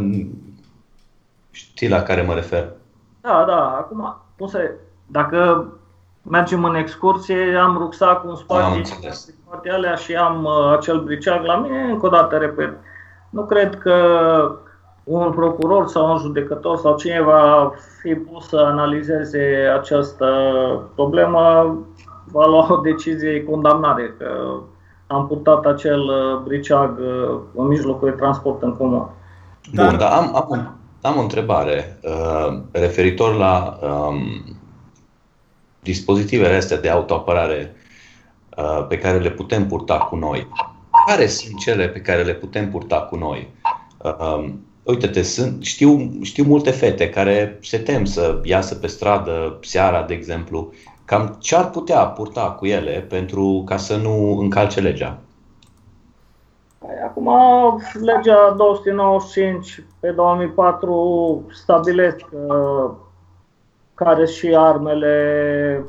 [1.55, 2.71] știi la care mă refer?
[3.21, 3.75] Da, da.
[3.77, 4.71] Acum, cum să,
[5.05, 5.67] dacă
[6.21, 11.55] mergem în excursie, am rucsacul în spate, spate alea și am uh, acel briceag la
[11.55, 12.73] mine, încă o dată repet.
[13.29, 13.95] Nu cred că
[15.03, 20.27] un procuror sau un judecător sau cine va fi pus să analizeze această
[20.95, 21.75] problemă
[22.31, 24.27] va lua o decizie de condamnare, că
[25.07, 29.09] am purtat acel uh, briceag uh, în mijlocul de transport în comun.
[29.73, 30.74] Bun, dar am, am,
[31.05, 34.57] am o întrebare uh, referitor la um,
[35.79, 37.75] dispozitivele astea de autoapărare
[38.57, 40.47] uh, pe care le putem purta cu noi.
[41.07, 43.47] Care sunt cele pe care le putem purta cu noi?
[43.97, 49.59] Uh, um, uite-te, sunt, știu, știu multe fete care se tem să iasă pe stradă
[49.61, 50.73] seara, de exemplu.
[51.05, 55.24] Cam ce ar putea purta cu ele pentru ca să nu încalce legea?
[56.85, 57.29] Păi, acum,
[58.01, 62.91] legea 295 pe 2004 stabilesc uh,
[63.93, 65.85] care și armele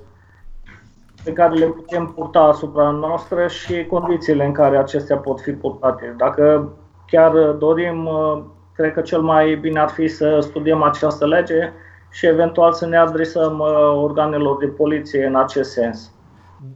[1.25, 6.15] pe care le putem purta asupra noastră și condițiile în care acestea pot fi purtate.
[6.17, 6.73] Dacă
[7.07, 8.43] chiar dorim, uh,
[8.75, 11.73] cred că cel mai bine ar fi să studiem această lege
[12.11, 16.13] și eventual să ne adresăm uh, organelor de poliție în acest sens.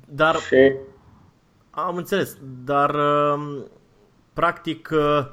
[0.09, 0.72] Dar și...
[1.70, 3.64] am înțeles, dar um,
[4.33, 5.27] practic uh,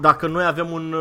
[0.00, 0.94] dacă noi avem un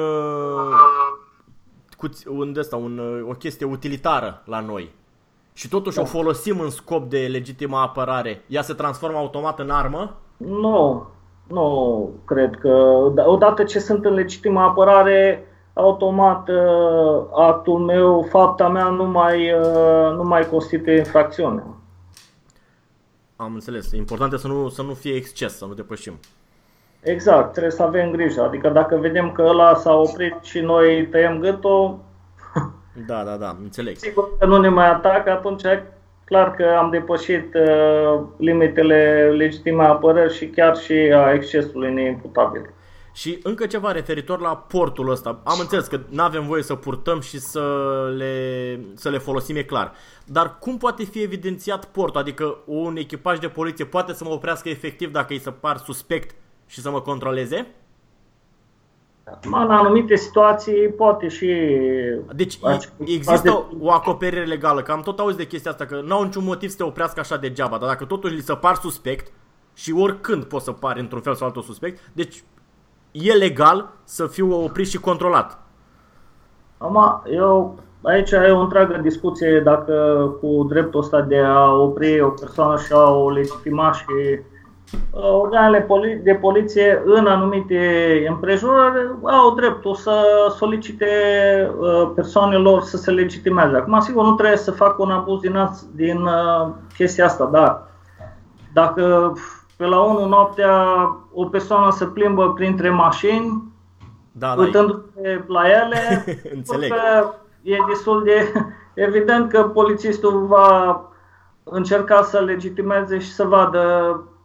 [2.28, 4.92] un, ăsta, un, o chestie utilitară la noi
[5.54, 6.02] și totuși da.
[6.02, 10.16] o folosim în scop de legitimă apărare, ea se transformă automat în armă?
[10.38, 11.08] Nu,
[11.48, 12.70] nu cred că.
[13.26, 20.16] Odată ce sunt în legitimă apărare, automat uh, actul meu, fapta mea nu mai, uh,
[20.16, 21.64] nu mai constituie infracțiune.
[23.36, 23.92] Am înțeles.
[23.92, 26.14] Important e să nu, să nu fie exces, să nu depășim.
[27.02, 28.42] Exact, trebuie să avem grijă.
[28.42, 32.00] Adică dacă vedem că ăla s-a oprit și noi tăiem gâtul,
[33.08, 33.96] da, da, da, înțeleg.
[33.98, 35.64] Sigur că nu ne mai atacă, atunci
[36.24, 42.70] clar că am depășit uh, limitele legitime a apărării și chiar și a excesului neimputabil.
[43.14, 45.40] Și încă ceva referitor la portul ăsta.
[45.44, 47.62] Am înțeles că nu avem voie să purtăm și să
[48.18, 49.94] le, să le folosim, e clar.
[50.26, 52.20] Dar cum poate fi evidențiat portul?
[52.20, 56.36] Adică un echipaj de poliție poate să mă oprească efectiv dacă îi se par suspect
[56.66, 57.68] și să mă controleze?
[59.42, 61.48] În anumite situații poate și...
[62.36, 62.60] Deci
[63.06, 66.44] există o acoperire legală, că am tot auzit de chestia asta, că nu au niciun
[66.44, 69.32] motiv să te oprească așa degeaba, dar dacă totuși li se par suspect
[69.74, 72.44] și oricând poți să pari într-un fel sau altul suspect, deci
[73.14, 75.60] e legal să fiu oprit și controlat.
[76.78, 79.94] Am, eu, aici e o întreagă discuție dacă
[80.42, 84.42] cu dreptul ăsta de a opri o persoană și a o legitima și
[85.12, 85.88] organele
[86.24, 90.22] de poliție în anumite împrejurări au dreptul să
[90.58, 91.08] solicite
[91.80, 93.76] uh, persoanelor să se legitimeze.
[93.76, 97.88] Acum, sigur, nu trebuie să facă un abuz din, din uh, chestia asta, dar
[98.74, 99.34] dacă
[99.84, 100.76] pe la 1 noaptea
[101.34, 103.64] o persoană se plimbă printre mașini,
[104.32, 106.26] da, uitându-se la ele,
[106.56, 106.94] Înțeleg.
[107.62, 108.52] e destul de
[109.08, 111.02] evident că polițistul va
[111.64, 113.84] încerca să legitimeze și să vadă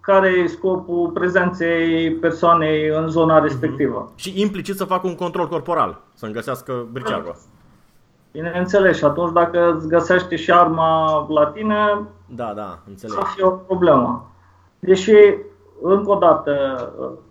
[0.00, 3.42] care e scopul prezenței persoanei în zona mhm.
[3.42, 4.10] respectivă.
[4.10, 4.16] Mm-hmm.
[4.16, 7.36] Și implicit să facă un control corporal, să-mi găsească briceagul.
[8.32, 13.16] Bineînțeles, și atunci dacă îți găsește și arma la tine, da, da, înțeleg.
[13.16, 14.32] să fie o problemă.
[14.78, 15.14] Deși,
[15.82, 16.52] încă o dată,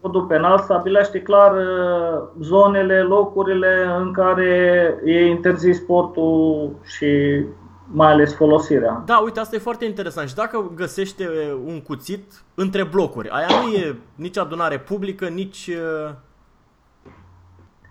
[0.02, 7.43] codul penal stabilește clar uh, zonele, locurile în care e interzis sportul și
[7.91, 9.04] mai ales folosirea.
[9.06, 10.30] Da, uite, asta e foarte interesant.
[10.30, 11.30] Și dacă găsește
[11.66, 16.14] un cuțit între blocuri, aia nu e nici adunare publică, nici uh,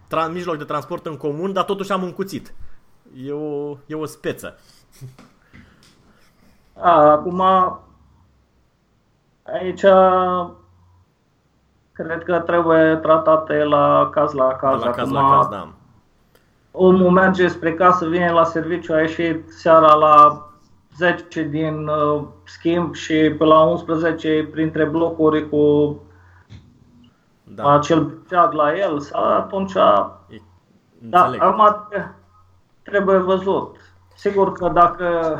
[0.06, 2.54] tra- mijloc de transport în comun, dar totuși am un cuțit.
[3.24, 4.58] E o, e o speță.
[6.78, 7.42] A, acum,
[9.52, 9.84] aici
[11.92, 14.82] cred că trebuie tratate la caz la caz.
[14.82, 15.68] La caz acum, la caz, da.
[16.70, 20.46] Omul merge spre casă, vine la serviciu, a ieșit seara la
[20.96, 25.96] 10 din uh, schimb și pe la 11 printre blocuri cu
[27.44, 30.40] Da, acel ceag la el, sau atunci e,
[30.98, 31.42] Da, înțeleg.
[31.42, 31.88] acum
[32.82, 33.76] trebuie văzut.
[34.14, 35.36] Sigur că dacă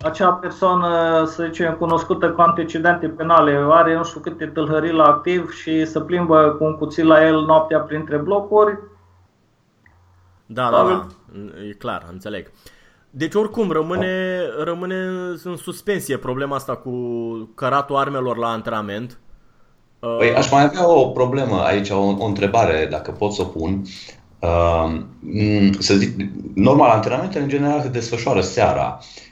[0.00, 5.52] acea persoană, să zicem, cunoscută cu antecedente penale, are nu știu câte tâlhării la activ
[5.52, 8.78] și se plimbă cu un cuțit la el noaptea printre blocuri,
[10.46, 11.06] Da, da, da,
[11.68, 12.50] e clar, înțeleg.
[13.10, 14.94] Deci oricum rămâne, rămâne
[15.44, 16.92] în suspensie problema asta cu
[17.54, 19.18] căratul armelor la antrenament.
[19.98, 23.44] Uh, Păi aș mai avea o problemă aici, o, o întrebare, dacă pot să o
[23.44, 23.82] pun.
[24.38, 26.16] Uh, m, să zic,
[26.54, 28.98] normal, antrenamentele în general se desfășoară seara.
[29.00, 29.27] Uh,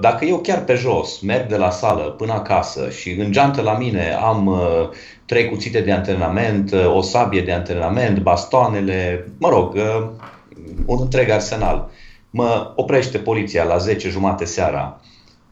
[0.00, 3.76] dacă eu chiar pe jos merg de la sală până acasă și în geantă la
[3.76, 4.88] mine am uh,
[5.24, 10.08] trei cuțite de antrenament, uh, o sabie de antrenament, bastoanele, mă rog, uh,
[10.86, 11.90] un întreg arsenal.
[12.30, 15.00] Mă oprește poliția la 10 jumate seara,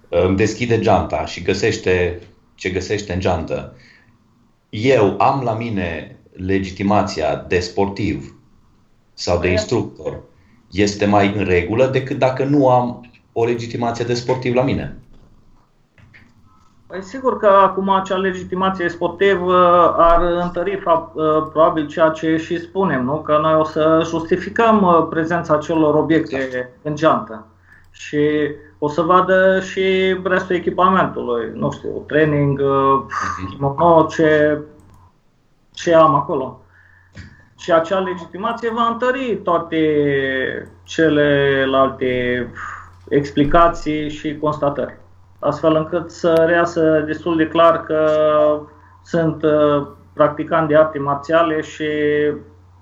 [0.08, 2.20] uh, îmi deschide geanta și găsește
[2.54, 3.74] ce găsește în geantă
[4.74, 8.36] eu am la mine legitimația de sportiv
[9.12, 10.22] sau de instructor,
[10.70, 14.96] este mai în regulă decât dacă nu am o legitimație de sportiv la mine.
[16.86, 21.22] Păi sigur că acum acea legitimație sportivă ar întări fapt, uh,
[21.52, 23.16] probabil ceea ce și spunem, nu?
[23.16, 27.46] că noi o să justificăm uh, prezența acelor obiecte în geantă
[27.90, 28.18] și
[28.78, 33.02] o să vadă și restul echipamentului, nu știu, training, uh,
[33.50, 34.58] kimono, ce,
[35.72, 36.60] ce am acolo.
[37.58, 39.78] Și acea legitimație va întări toate
[40.82, 42.46] celelalte
[43.14, 45.02] explicații și constatări
[45.44, 48.08] astfel încât să reasă destul de clar că
[49.02, 51.88] sunt uh, practicant de arte marțiale și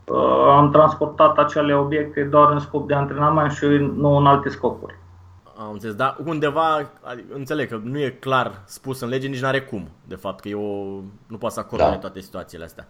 [0.05, 3.67] uh, am transportat acele obiecte doar în scop de antrenament și
[3.97, 5.01] nu în alte scopuri.
[5.57, 9.63] Am înțeles, dar undeva, adică, înțeleg că nu e clar spus în lege, nici n-are
[9.63, 11.97] cum, de fapt, că e o, nu poate să acorde Da.
[11.97, 12.89] toate situațiile astea.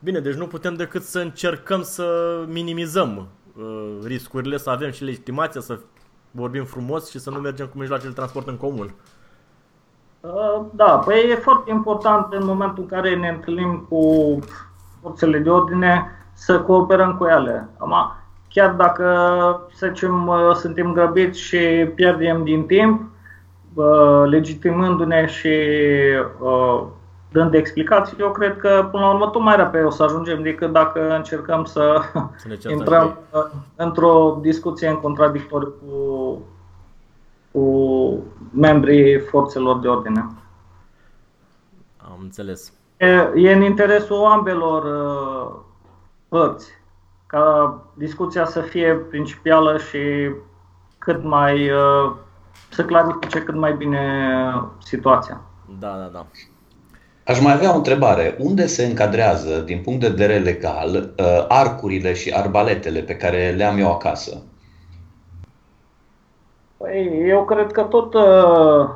[0.00, 5.60] Bine, deci nu putem decât să încercăm să minimizăm uh, riscurile, să avem și legitimația,
[5.60, 5.78] să
[6.34, 8.94] vorbim frumos și să nu mergem cu mijloace de transport în comun.
[10.20, 14.38] Uh, Da, păi e foarte important în momentul în care ne întâlnim cu
[15.02, 17.68] forțele de ordine să cooperăm cu ele.
[17.76, 17.94] Acum,
[18.48, 19.06] chiar dacă,
[19.74, 21.58] să zicem, uh, suntem grăbiți și
[21.94, 23.02] pierdem din timp,
[23.74, 25.48] uh, legitimându-ne și
[27.34, 30.42] uh, dând explicații, eu cred că până la urmă tot mai repede o să ajungem
[30.42, 32.00] decât dacă încercăm să
[32.36, 33.44] Să ne certăm intrăm cu uh,
[33.76, 36.42] într-o discuție în contradictoriu cu,
[37.50, 38.22] cu
[38.52, 40.26] membrii forțelor de ordine.
[41.96, 42.72] Am înțeles.
[42.96, 45.54] E, e în interesul ambelor uh,
[46.28, 46.82] părți
[47.26, 50.30] ca discuția să fie principială și
[50.98, 52.12] cât mai uh,
[52.68, 54.00] să clarifice cât mai bine
[54.78, 55.40] situația.
[55.78, 56.26] Da, da, da.
[57.26, 58.36] Aș mai avea o întrebare.
[58.38, 63.64] Unde se încadrează, din punct de vedere legal, uh, arcurile și arbaletele pe care le
[63.64, 64.42] am eu acasă?
[66.76, 68.88] Păi, eu cred că tot uh,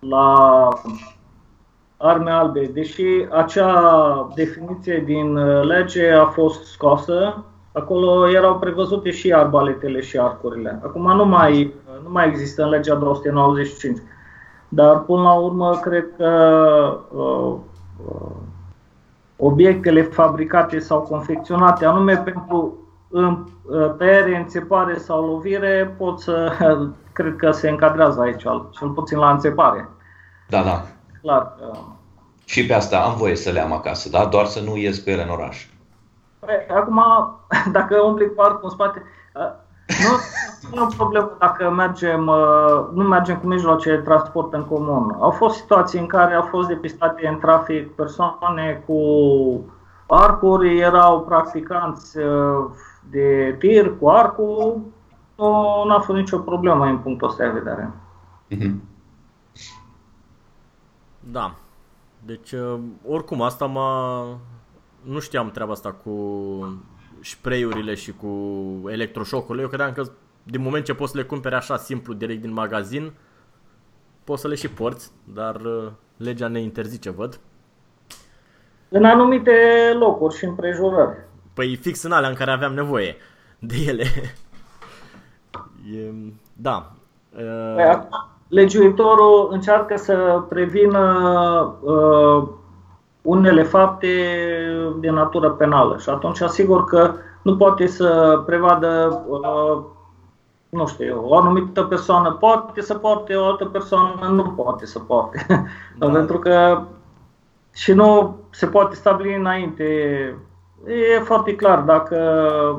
[0.00, 0.68] la
[1.96, 9.32] arme albe, deși acea definiție din uh, lege a fost scoasă, acolo erau prevăzute și
[9.32, 10.80] arbaletele și arcurile.
[10.82, 13.98] Acum nu mai, nu mai există în legea 295.
[14.68, 17.54] Dar până la urmă cred că uh,
[18.06, 18.30] uh,
[19.36, 22.78] obiectele fabricate sau confecționate anume pentru
[23.10, 26.52] în uh, tăiere, înțepare sau lovire pot să,
[27.12, 29.88] cred că se încadrează aici, cel puțin la înțepare.
[30.48, 30.82] Da, da.
[31.20, 31.78] Clar că
[32.44, 34.24] Și pe asta am voie să le am acasă, da?
[34.24, 35.66] Doar să nu ies cu ele în oraș.
[36.38, 37.02] Păi, Acum,
[37.72, 39.02] dacă umbli cu arcul în spate,
[39.34, 39.66] uh,
[40.02, 40.10] nu,
[40.70, 45.16] nu e o problemă dacă mergem, uh, nu mergem cu mijloace de transport în comun.
[45.20, 49.00] Au fost situații în care au fost depistate în trafic persoane cu
[50.06, 52.64] arcuri, erau practicanți uh,
[53.10, 54.80] de tir cu arcul,
[55.36, 57.90] nu n-a fost nicio problemă în punctul ăsta de vedere.
[58.48, 58.82] Mhm.
[61.20, 61.54] Da.
[62.26, 62.78] Deci, uh,
[63.08, 64.24] oricum, asta m-a...
[65.02, 66.10] Nu știam treaba asta cu
[67.22, 68.28] spray-urile și cu
[68.88, 69.62] electroșocurile.
[69.62, 70.02] Eu credeam că
[70.42, 73.12] din moment ce poți să le cumperi așa simplu, direct din magazin,
[74.24, 77.40] poți să le și porți, dar uh, legea ne interzice, văd.
[78.88, 79.52] În anumite
[79.98, 81.16] locuri și împrejurări.
[81.54, 83.16] Păi fix în alea în care aveam nevoie
[83.58, 84.04] de ele.
[85.94, 86.12] e,
[86.52, 86.92] da.
[87.74, 88.08] Păi,
[88.48, 91.04] legiuitorul încearcă să prevină
[91.80, 92.48] uh,
[93.22, 94.08] unele fapte
[95.00, 97.12] de natură penală și atunci asigur că
[97.42, 99.84] nu poate să prevadă uh,
[100.68, 105.46] nu știu, o anumită persoană poate să poarte, o altă persoană nu poate să poarte.
[105.98, 106.08] Da.
[106.16, 106.82] Pentru că
[107.74, 109.84] și nu se poate stabili înainte.
[110.86, 112.16] E foarte clar, dacă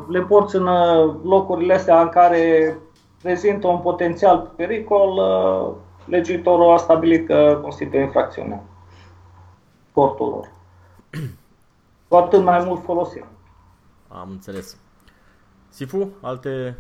[0.09, 0.69] le porți în
[1.23, 2.77] locurile astea în care
[3.21, 5.71] prezintă un potențial pericol, uh,
[6.05, 8.63] legiuitorul a stabilit că constituie infracțiune
[9.91, 10.51] portul lor.
[12.07, 13.25] Cu atât mai mult folosim.
[14.07, 14.77] Am înțeles.
[15.69, 16.77] Sifu, alte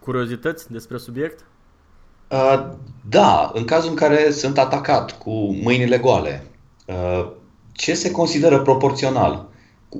[0.00, 1.44] curiozități despre subiect?
[2.30, 2.68] Uh,
[3.08, 6.46] da, în cazul în care sunt atacat cu mâinile goale,
[6.86, 7.30] uh,
[7.72, 9.48] ce se consideră proporțional?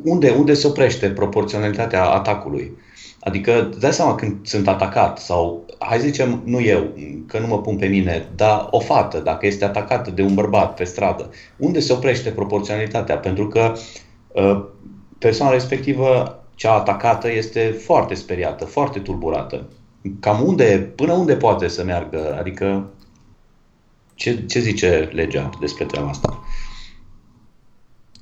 [0.05, 2.77] Unde, unde se oprește proporționalitatea atacului?
[3.25, 6.93] Adică, îți dai seama când sunt atacat sau, hai să zicem, nu eu,
[7.27, 10.75] că nu mă pun pe mine, dar o fată, dacă este atacată de un bărbat
[10.75, 13.19] pe stradă, unde se oprește proporționalitatea?
[13.19, 13.73] Pentru că
[14.29, 14.65] uh,
[15.19, 19.69] persoana respectivă, cea atacată, este foarte speriată, foarte tulburată.
[20.21, 22.37] Cam unde, până unde poate să meargă?
[22.39, 22.91] Adică,
[24.15, 26.43] ce, ce zice legea despre treaba asta?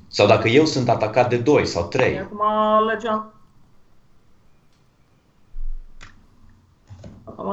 [0.09, 2.19] Sau dacă eu sunt atacat de doi sau trei?
[2.19, 2.41] Acum
[2.87, 3.40] legea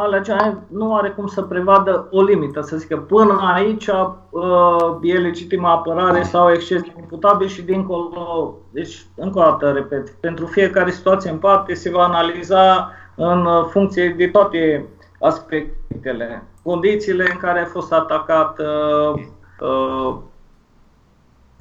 [0.10, 5.68] legea nu are cum să prevadă o limită, să zică până aici uh, e legitimă
[5.68, 8.56] apărare sau exces imputabil și dincolo.
[8.72, 14.10] Deci, încă o dată, repet, pentru fiecare situație în parte se va analiza în funcție
[14.18, 14.86] de toate
[15.20, 19.22] aspectele, condițiile în care a fost atacat, uh,
[19.60, 20.16] uh,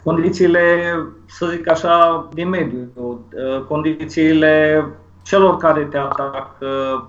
[0.05, 0.95] condițiile,
[1.27, 2.89] să zic așa, din mediu,
[3.69, 4.87] condițiile
[5.23, 7.09] celor care te atacă,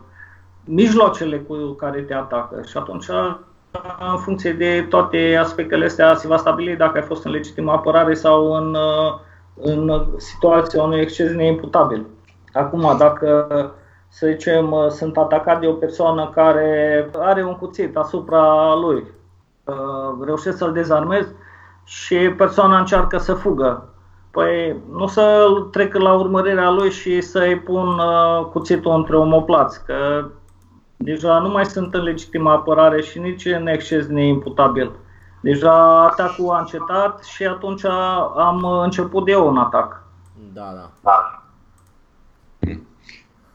[0.68, 3.10] mijloacele cu care te atacă și atunci
[4.12, 8.14] în funcție de toate aspectele astea se va stabili dacă ai fost în legitimă apărare
[8.14, 8.78] sau în,
[9.62, 12.06] în situația unui exces neimputabil.
[12.54, 13.48] Acum, dacă
[14.08, 19.04] să zicem, sunt atacat de o persoană care are un cuțit asupra lui,
[20.26, 21.28] reușesc să-l dezarmez
[21.84, 23.90] și persoana încearcă să fugă.
[24.32, 28.00] Păi nu să trec la urmărirea lui și să-i pun
[28.52, 30.26] cuțitul între omoplați, că
[30.98, 34.92] Deja nu mai sunt în legitimă apărare și nici în exces neimputabil.
[35.42, 37.86] Deja atacul a încetat și atunci
[38.36, 40.04] am început de eu un atac.
[40.54, 40.92] Da, da.
[41.02, 41.42] Da,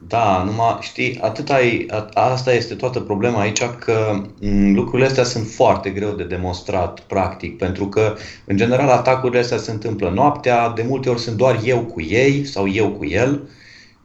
[0.07, 5.47] da numai știi, atât ai, asta este toată problema aici că m, lucrurile astea sunt
[5.47, 8.15] foarte greu de demonstrat practic, pentru că
[8.45, 12.45] în general atacurile astea se întâmplă noaptea, de multe ori sunt doar eu cu ei
[12.45, 13.49] sau eu cu el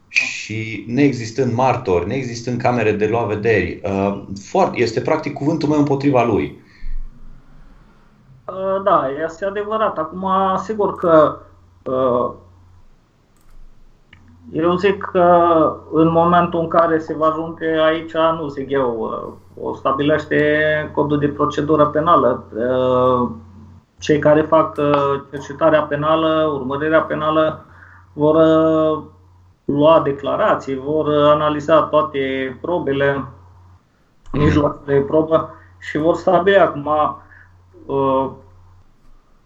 [0.08, 3.80] și neexistând martori, neexistând camere de luat vederi,
[4.54, 6.62] uh, este practic cuvântul meu împotriva lui.
[8.44, 9.98] Uh, da, este adevărat.
[9.98, 10.28] Acum,
[10.64, 11.38] sigur că
[11.82, 12.30] uh,
[14.52, 19.12] eu zic că în momentul în care se va ajunge aici, nu zic eu,
[19.60, 22.44] o stabilește codul de procedură penală.
[23.98, 24.78] Cei care fac
[25.30, 27.64] cercetarea penală, urmărirea penală,
[28.12, 28.36] vor
[29.68, 32.18] lua declarații, vor analiza toate
[32.60, 33.24] probele,
[34.32, 36.88] mijloacele de probă și vor stabili acum.
[37.86, 38.30] Uh,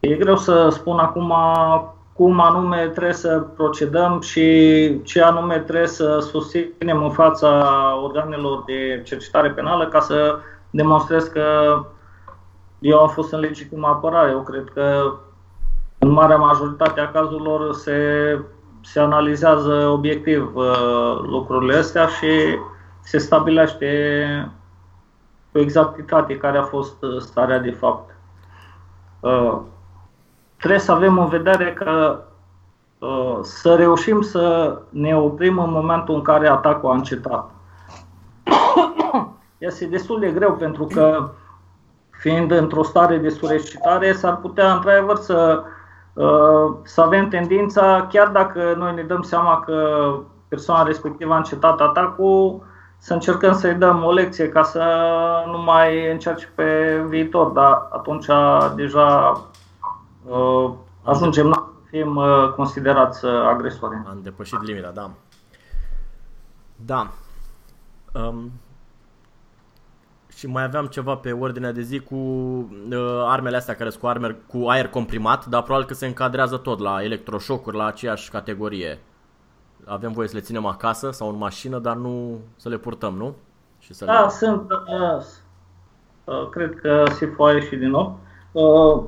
[0.00, 1.32] e greu să spun acum
[2.12, 9.02] cum anume trebuie să procedăm și ce anume trebuie să susținem în fața organelor de
[9.04, 10.38] cercetare penală ca să
[10.70, 11.44] demonstrez că
[12.78, 14.30] eu am fost în legitimă apărare.
[14.30, 15.12] Eu cred că
[15.98, 17.94] în marea majoritate a cazurilor se
[18.82, 22.58] se analizează obiectiv uh, lucrurile astea și
[23.00, 23.88] se stabilește
[25.52, 28.16] cu exactitate care a fost uh, starea de fapt.
[29.20, 29.58] Uh,
[30.56, 32.22] trebuie să avem în vedere că
[33.42, 37.50] să reușim să ne oprim în momentul în care atacul a încetat.
[39.58, 41.30] Este destul de greu pentru că
[42.10, 45.71] fiind într-o stare de sureșcitare, s-ar putea într-adevăr să Uh,
[46.82, 50.14] să avem tendința, chiar dacă noi ne dăm seama că
[50.48, 52.62] persoana respectivă a încetat atacul,
[52.98, 54.84] să încercăm să-i dăm o lecție ca să
[55.46, 58.26] nu mai încerce pe viitor, dar atunci
[58.74, 59.40] deja
[60.28, 60.70] uh,
[61.02, 63.94] ajungem să fim uh, considerați agresori.
[63.94, 65.10] Am depășit limita, da.
[66.76, 67.10] Da.
[68.12, 68.52] Um,
[70.42, 74.08] Și mai aveam ceva pe ordinea de zi cu uh, armele astea care sunt cu,
[74.08, 78.98] arme, cu aer comprimat, dar probabil că se încadrează tot la electroșocuri, la aceeași categorie.
[79.84, 83.34] Avem voie să le ținem acasă sau în mașină, dar nu să le purtăm, nu?
[83.78, 84.28] Și să da, le...
[84.28, 84.70] sunt.
[84.70, 85.24] Uh,
[86.24, 88.18] uh, cred că se foaie și din nou.
[88.52, 89.02] Uh,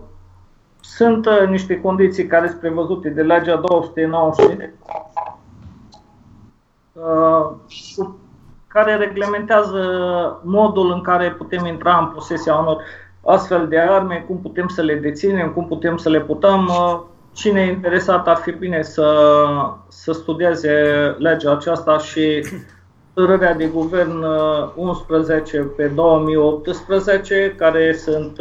[0.80, 4.70] sunt uh, niște condiții care sunt prevăzute de legea 290
[6.92, 7.50] uh,
[8.74, 9.80] care reglementează
[10.44, 12.82] modul în care putem intra în posesia unor
[13.26, 16.66] astfel de arme, cum putem să le deținem, cum putem să le putăm.
[16.66, 17.00] Uh,
[17.32, 19.28] cine e interesat ar fi bine să,
[19.88, 20.72] să studieze
[21.18, 22.46] legea aceasta și
[23.14, 24.24] hotărârea de guvern
[24.74, 28.40] 11 pe 2018, care sunt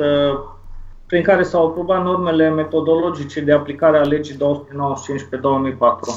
[1.05, 6.11] prin care s-au aprobat normele metodologice de aplicare a legii 295 pe 2004.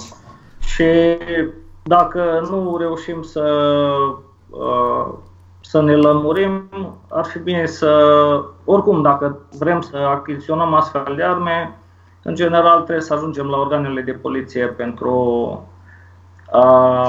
[0.61, 0.85] Și
[1.87, 3.43] dacă nu reușim să,
[4.51, 5.07] uh,
[5.61, 6.68] să ne lămurim,
[7.09, 7.91] ar fi bine să,
[8.64, 11.78] oricum, dacă vrem să achiziționăm astfel de arme,
[12.22, 15.14] în general trebuie să ajungem la organele de poliție pentru
[16.51, 17.09] a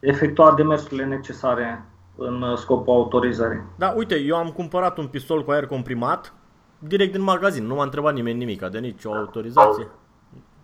[0.00, 1.84] efectua demersurile necesare
[2.16, 3.62] în scopul autorizării.
[3.76, 6.32] Da, uite, eu am cumpărat un pistol cu aer comprimat
[6.78, 9.88] direct din magazin, nu m-a întrebat nimeni nimic, de nici o autorizație.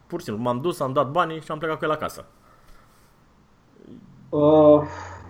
[0.07, 2.24] Pur și simplu, m-am dus, am dat banii și am plecat cu el acasă.
[4.37, 4.82] Uh.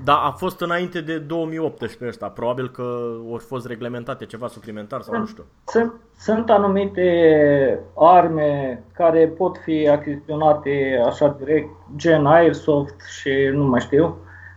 [0.04, 2.26] Da, a fost înainte de 2018 ăsta.
[2.26, 2.82] Probabil că
[3.30, 5.44] au fost reglementate ceva suplimentar sau nu știu.
[5.66, 13.80] Sunt, sunt anumite arme care pot fi achiziționate așa direct, gen Airsoft și nu mai
[13.80, 14.16] știu.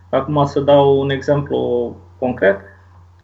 [0.10, 2.60] Acum să dau un exemplu concret.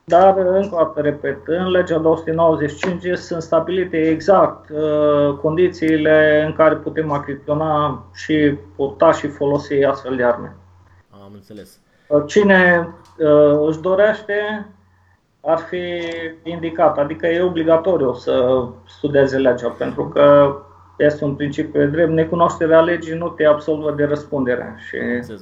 [0.03, 6.76] Dar, încă o dată, repet, în legea 295 sunt stabilite exact uh, condițiile în care
[6.76, 10.55] putem achiziționa și purta și folosi astfel de arme.
[11.36, 11.79] Am înțeles.
[12.07, 14.67] Uh, cine uh, își dorește
[15.41, 15.83] ar fi
[16.43, 20.55] indicat, adică e obligatoriu să studieze legea, pentru că
[20.97, 22.11] este un principiu de drept.
[22.11, 24.75] Necunoașterea legii nu te absolvă de răspundere.
[24.88, 24.97] Și...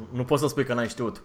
[0.10, 1.24] Nu poți să spui că n-ai știut.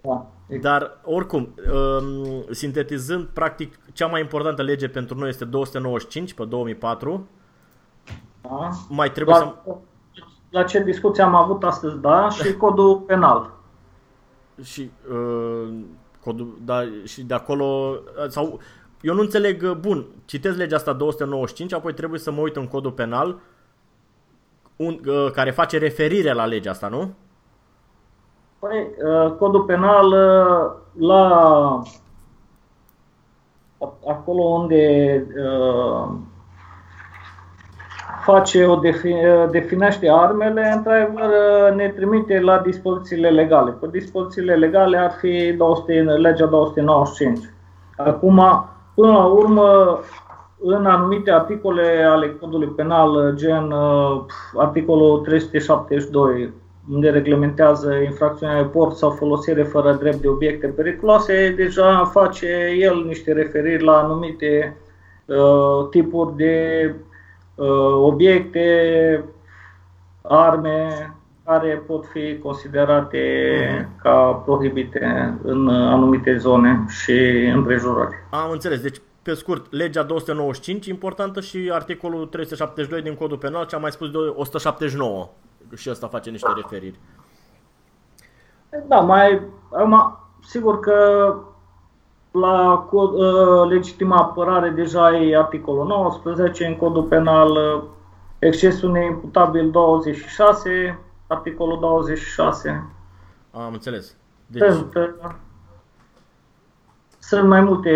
[0.00, 0.26] Da.
[0.60, 7.28] Dar, oricum, um, sintetizând, practic, cea mai importantă lege pentru noi este 295 pe 2004.
[8.40, 8.68] Da.
[8.88, 9.74] Mai trebuie la, să...
[10.50, 13.59] La ce discuție am avut astăzi, da, și codul penal.
[14.62, 15.74] Și, uh,
[16.24, 17.98] codul, da, și de acolo,
[18.28, 18.60] sau,
[19.00, 22.92] eu nu înțeleg, bun, citesc legea asta 295, apoi trebuie să mă uit în codul
[22.92, 23.40] penal,
[24.76, 27.14] un, uh, care face referire la legea asta, nu?
[28.58, 31.82] Păi, uh, codul penal uh, la
[34.06, 36.08] acolo unde uh,
[38.22, 38.80] face o
[39.50, 41.30] definește armele, într-adevăr
[41.74, 43.70] ne trimite la dispozițiile legale.
[43.70, 47.38] Pe dispozițiile legale ar fi 200, legea 295.
[47.96, 48.42] Acum,
[48.94, 49.98] până la urmă,
[50.62, 53.74] în anumite articole ale codului penal, gen
[54.56, 56.52] articolul 372
[56.92, 63.04] unde reglementează infracțiunea de port sau folosire fără drept de obiecte periculoase, deja face el
[63.06, 64.76] niște referiri la anumite
[65.24, 67.09] uh, tipuri de uh,
[68.02, 69.24] obiecte,
[70.22, 74.02] arme care pot fi considerate uh-huh.
[74.02, 78.14] ca prohibite în anumite zone și împrejurări.
[78.30, 78.80] Am înțeles.
[78.80, 83.90] Deci, pe scurt, legea 295 importantă și articolul 372 din Codul Penal, ce am mai
[83.90, 85.28] spus de 179
[85.76, 86.98] și ăsta face niște referiri.
[88.86, 89.40] Da, mai
[89.70, 91.34] acum, sigur că
[92.30, 97.82] la uh, legitima apărare deja e articolul 19 în codul penal, uh,
[98.38, 102.90] excesul neimputabil 26, articolul 26.
[103.50, 104.16] Am înțeles.
[104.46, 104.72] Deci...
[104.72, 105.30] Sunt, uh,
[107.18, 107.90] sunt mai multe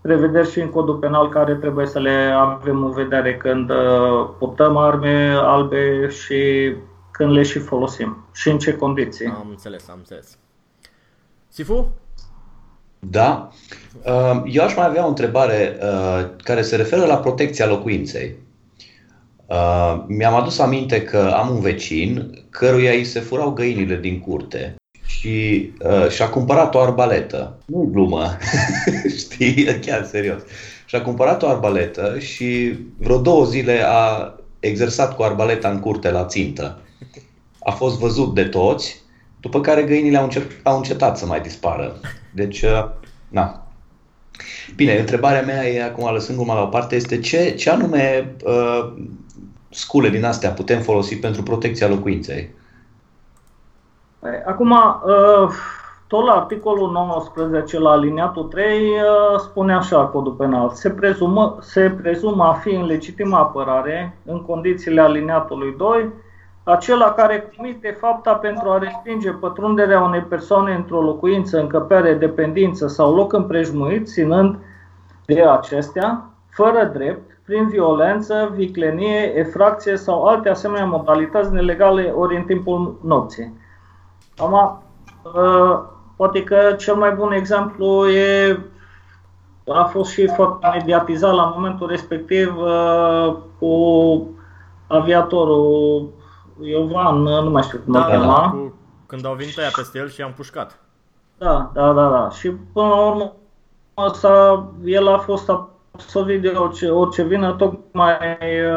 [0.00, 4.76] prevederi și în codul penal care trebuie să le avem în vedere când uh, purtăm
[4.76, 6.72] arme albe și
[7.10, 9.26] când le și folosim și în ce condiții.
[9.26, 10.38] Am înțeles, am înțeles.
[11.48, 11.92] Sifu?
[13.10, 13.50] Da.
[14.04, 18.42] Uh, eu aș mai avea o întrebare uh, care se referă la protecția locuinței.
[20.06, 24.74] Mi-am adus aminte că am un vecin căruia îi se furau găinile din curte
[25.06, 27.58] și uh, și-a cumpărat o arbaletă.
[27.66, 28.36] Nu glumă,
[29.18, 30.42] știi, chiar serios.
[30.86, 36.24] Și-a cumpărat o arbaletă și vreo două zile a exersat cu arbaleta în curte la
[36.24, 36.78] țintă.
[37.58, 39.02] A fost văzut de toți,
[39.40, 42.00] după care găinile au, încet, au încetat să mai dispară.
[42.34, 42.90] Deci, uh,
[43.28, 43.66] na.
[44.76, 48.92] Bine, întrebarea mea e acum, lăsând gluma la o parte, este ce, ce anume uh,
[49.68, 52.50] scule din astea putem folosi pentru protecția locuinței?
[54.18, 55.50] Păi, acum, uh,
[56.06, 60.70] tot la articolul 19, la aliniatul 3, uh, spune așa codul penal.
[60.70, 66.08] Se prezumă, se prezumă a fi în legitimă apărare, în condițiile aliniatului 2,
[66.64, 73.14] acela care comite fapta pentru a respinge pătrunderea unei persoane într-o locuință, încăpere, dependință sau
[73.14, 74.58] loc împrejmuit, ținând
[75.26, 82.42] de acestea, fără drept, prin violență, viclenie, efracție sau alte asemenea modalități nelegale ori în
[82.42, 83.60] timpul nopții.
[84.36, 84.82] Am,
[85.22, 85.80] uh,
[86.16, 88.58] poate că cel mai bun exemplu e,
[89.66, 94.26] a fost și foarte mediatizat la momentul respectiv uh, cu
[94.86, 96.08] aviatorul
[96.60, 98.74] Iovan, nu mai știu cum da, da, da, cu,
[99.06, 100.78] când au venit aia peste el și i-am pușcat.
[101.38, 102.30] Da, da, da, da.
[102.30, 103.32] Și până la urmă
[104.12, 105.50] s-a, el a fost
[105.92, 108.16] absolvit de orice, orice vină, tocmai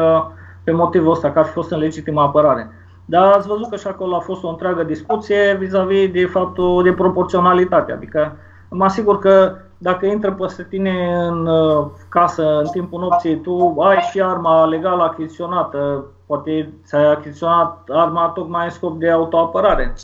[0.00, 0.26] uh,
[0.64, 2.70] pe motivul ăsta, că ar fi fost în legitimă apărare.
[3.04, 6.92] Dar ați văzut că și acolo a fost o întreagă discuție vis-a-vis de faptul de
[6.92, 7.92] proporționalitate.
[7.92, 8.36] Adică
[8.68, 13.98] mă asigur că dacă intră peste tine în uh, casă în timpul nopții, tu ai
[14.10, 19.94] și arma legală achiziționată, poate ți-ai achiziționat arma tocmai în scop de autoapărare.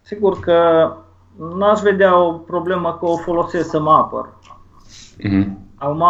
[0.00, 0.90] Sigur că
[1.56, 4.28] n-aș vedea o problemă că o folosesc să mă apăr.
[5.18, 5.46] Mm-hmm.
[5.76, 6.04] Acum,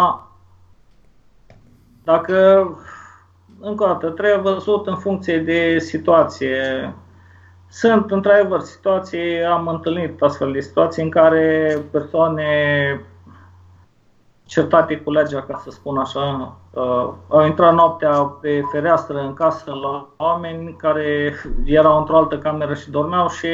[2.03, 2.67] dacă,
[3.59, 6.93] încă o dată, trebuie văzut în funcție de situație.
[7.73, 12.45] Sunt, într-adevăr, situații, am întâlnit astfel de situații în care persoane
[14.45, 19.71] certate cu legea, ca să spun așa, uh, au intrat noaptea pe fereastră în casă
[19.71, 21.33] la oameni care
[21.65, 23.47] erau într-o altă cameră și dormeau și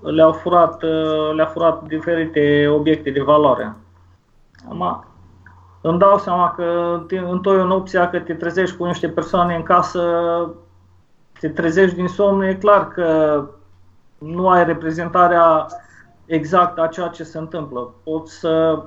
[0.00, 3.76] le-au furat, uh, le-au furat diferite obiecte de valoare.
[4.70, 5.06] Am,
[5.80, 10.02] îmi dau seama că întoi în opția că te trezești cu niște persoane în casă,
[11.44, 13.42] te trezești din somn, e clar că
[14.18, 15.66] nu ai reprezentarea
[16.26, 17.94] exactă a ceea ce se întâmplă.
[18.04, 18.82] Poți să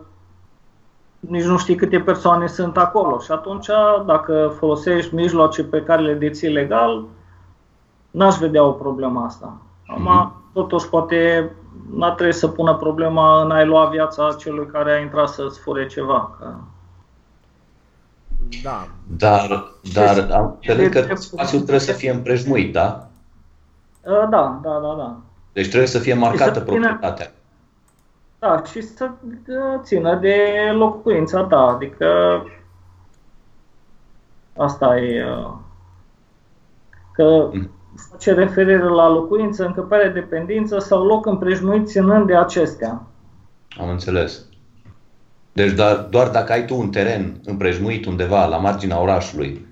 [1.20, 3.70] nici nu știi câte persoane sunt acolo și atunci
[4.06, 7.06] dacă folosești mijloace pe care le deții legal,
[8.12, 9.58] n-aș vedea o problemă asta.
[9.88, 10.54] Acum, mm-hmm.
[10.54, 11.52] totuși, poate
[11.94, 15.86] n-ar trebui să pună problema în a lua viața celui care a intrat să-ți fure
[15.86, 16.36] ceva.
[16.40, 16.54] Că...
[18.64, 18.88] Da.
[19.18, 23.08] Dar, dar am înțeleg că spațiul trebuie să fie împrejmuit, da?
[24.04, 25.18] Da, da, da, da.
[25.54, 27.32] Deci trebuie să fie marcată proprietatea.
[28.40, 29.10] Da, și să
[29.82, 30.38] țină de
[30.74, 32.08] locuința ta, adică
[34.56, 35.26] asta e
[37.12, 43.02] că mm face referire la locuință, încăpere, dependință sau loc împrejmuit ținând de acestea.
[43.80, 44.46] Am înțeles.
[45.58, 49.68] Deci doar, doar dacă ai tu un teren împrejmuit undeva la marginea orașului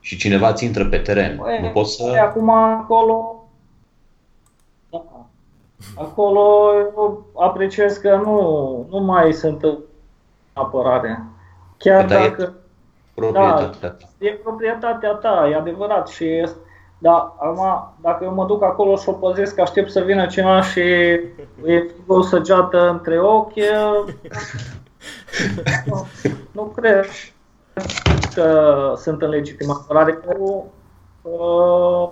[0.00, 2.18] și cineva ți intră pe teren, Băi, nu poți să...
[2.22, 3.44] Acum acolo...
[4.90, 5.04] Da.
[5.96, 9.64] Acolo eu apreciez că nu, nu mai sunt
[10.52, 11.22] apărare.
[11.76, 12.42] Chiar da, dacă...
[12.42, 13.96] E proprietatea da, ta.
[14.18, 16.56] E proprietatea ta, e adevărat și este
[17.04, 20.80] da, acum, dacă eu mă duc acolo și o păzesc, aștept să vină cineva și
[21.64, 23.52] e o săgeată între ochi,
[25.86, 26.06] nu,
[26.52, 27.04] nu cred
[28.34, 29.72] că sunt în legitimă.
[29.72, 30.72] Apărare cu
[31.22, 32.10] uh,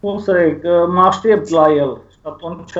[0.00, 2.00] cum să zic, mă aștept la el.
[2.10, 2.72] Și atunci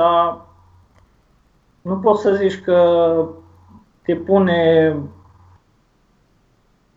[1.82, 3.14] nu poți să zici că
[4.02, 4.96] te pune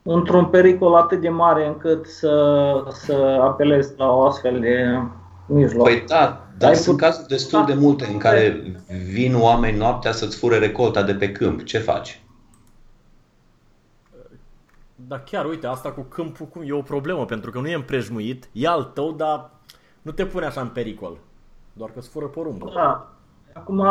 [0.10, 5.02] într-un pericol atât de mare încât să, să apelezi la o astfel de
[5.46, 5.84] mijloc.
[5.84, 7.06] Păi da, dar Ai sunt put...
[7.06, 8.74] cazuri destul de multe în care
[9.12, 11.64] vin oameni noaptea să-ți fure recolta de pe câmp.
[11.64, 12.22] Ce faci?
[14.96, 18.50] Da, chiar, uite, asta cu câmpul cum e o problemă, pentru că nu e împrejmuit,
[18.52, 19.50] e al tău, dar
[20.02, 21.18] nu te pune așa în pericol.
[21.74, 22.72] Doar că îți fură porumbul.
[22.76, 23.14] Da.
[23.54, 23.86] Acum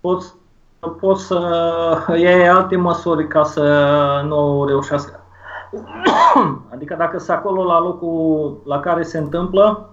[0.00, 0.34] poți
[0.88, 3.64] poți să iei alte măsuri ca să
[4.26, 5.20] nu reușească.
[6.74, 9.88] Adică dacă sunt acolo la locul la care se întâmplă,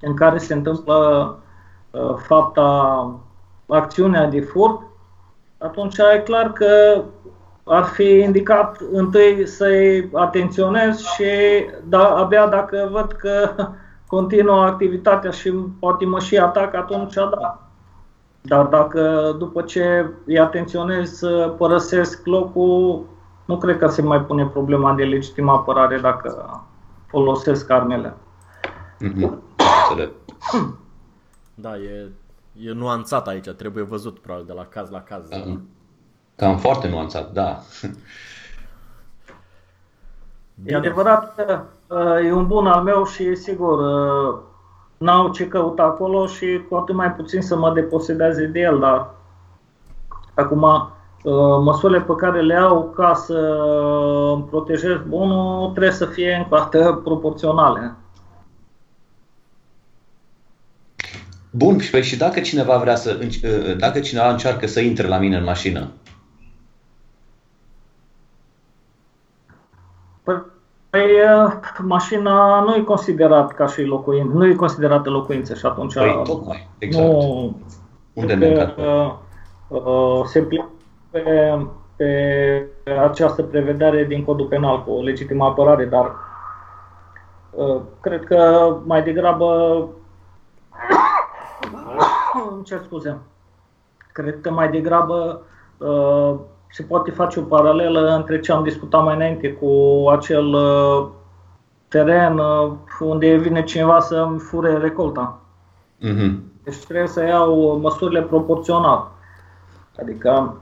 [0.00, 1.38] în care se întâmplă
[1.90, 3.10] uh, fapta,
[3.68, 4.80] acțiunea de furt,
[5.58, 7.02] atunci e clar că
[7.64, 11.24] ar fi indicat întâi să-i atenționez și
[11.84, 13.50] da, abia dacă văd că
[14.06, 15.50] continuă activitatea și
[15.80, 17.71] poate mă și atac, atunci da.
[18.42, 23.04] Dar dacă după ce îi atenționez să părăsesc locul,
[23.44, 26.60] nu cred că se mai pune problema de legitimă apărare dacă
[27.06, 28.14] folosesc armele.
[29.00, 29.38] Mm-hmm.
[31.54, 32.10] Da, e,
[32.60, 35.28] e nuanțat aici, trebuie văzut probabil de la caz la caz.
[35.28, 35.36] Da.
[36.36, 37.58] Cam foarte nuanțat, da.
[40.54, 40.74] Bine.
[40.74, 44.38] E adevărat că uh, e un bun al meu și sigur uh,
[45.02, 49.14] n-au ce căuta acolo și cu atât mai puțin să mă deposedeze de el, dar
[50.34, 51.32] acum uh,
[51.64, 53.38] măsurile pe care le au ca să
[54.34, 57.96] îmi protejez bunul trebuie să fie încă dată proporționale.
[61.50, 65.36] Bun, păi și dacă cineva vrea să, uh, dacă cineva încearcă să intre la mine
[65.36, 65.90] în mașină,
[70.92, 71.10] Păi,
[71.82, 75.94] mașina nu e considerat ca și locuință, nu e considerată locuință și atunci...
[75.94, 77.06] Păi, tocmai, exact.
[77.06, 77.56] Nu,
[78.12, 79.14] Unde ne uh,
[79.68, 80.68] uh, se plică
[81.10, 81.58] pe,
[81.96, 86.12] pe această prevedere din codul penal cu legitimă apărare, dar
[87.50, 89.88] uh, cred că mai degrabă
[92.54, 93.18] îmi cer scuze.
[94.12, 95.42] Cred că mai degrabă
[95.78, 96.34] uh,
[96.72, 101.08] se poate face o paralelă între ce am discutat mai înainte cu acel uh,
[101.88, 105.40] teren uh, unde vine cineva să fure recolta.
[105.98, 106.32] Mm-hmm.
[106.64, 109.10] Deci trebuie să iau măsurile proporțional.
[110.00, 110.56] Adică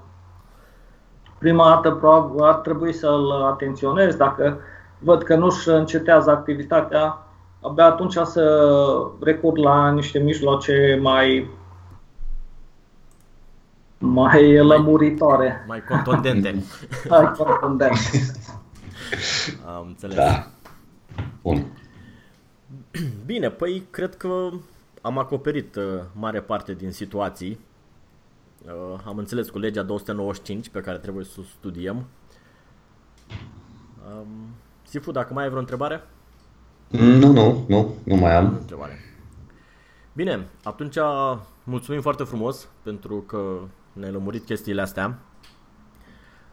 [1.38, 4.58] prima dată probabil ar trebui să-l atenționez dacă
[4.98, 7.18] văd că nu-și încetează activitatea,
[7.60, 8.72] abia atunci să
[9.20, 11.50] recurg la niște mijloace mai
[14.00, 15.64] mai lămuritoare.
[15.66, 16.64] Mai contundente.
[17.08, 18.32] mai contundente.
[19.76, 20.16] Am înțeles.
[20.16, 20.50] Da.
[21.42, 21.66] Bun.
[23.26, 24.48] Bine, păi cred că
[25.02, 27.58] am acoperit uh, mare parte din situații.
[28.64, 31.96] Uh, am înțeles cu legea 295 pe care trebuie să o studiem.
[34.10, 34.26] Um,
[34.82, 36.02] Sifu, dacă mai ai vreo întrebare?
[36.88, 38.56] Nu, nu, nu, nu mai am.
[38.60, 38.98] Întrebare.
[40.12, 40.96] Bine, atunci
[41.64, 43.58] mulțumim foarte frumos pentru că
[43.92, 45.18] ne-ai lămurit chestiile astea.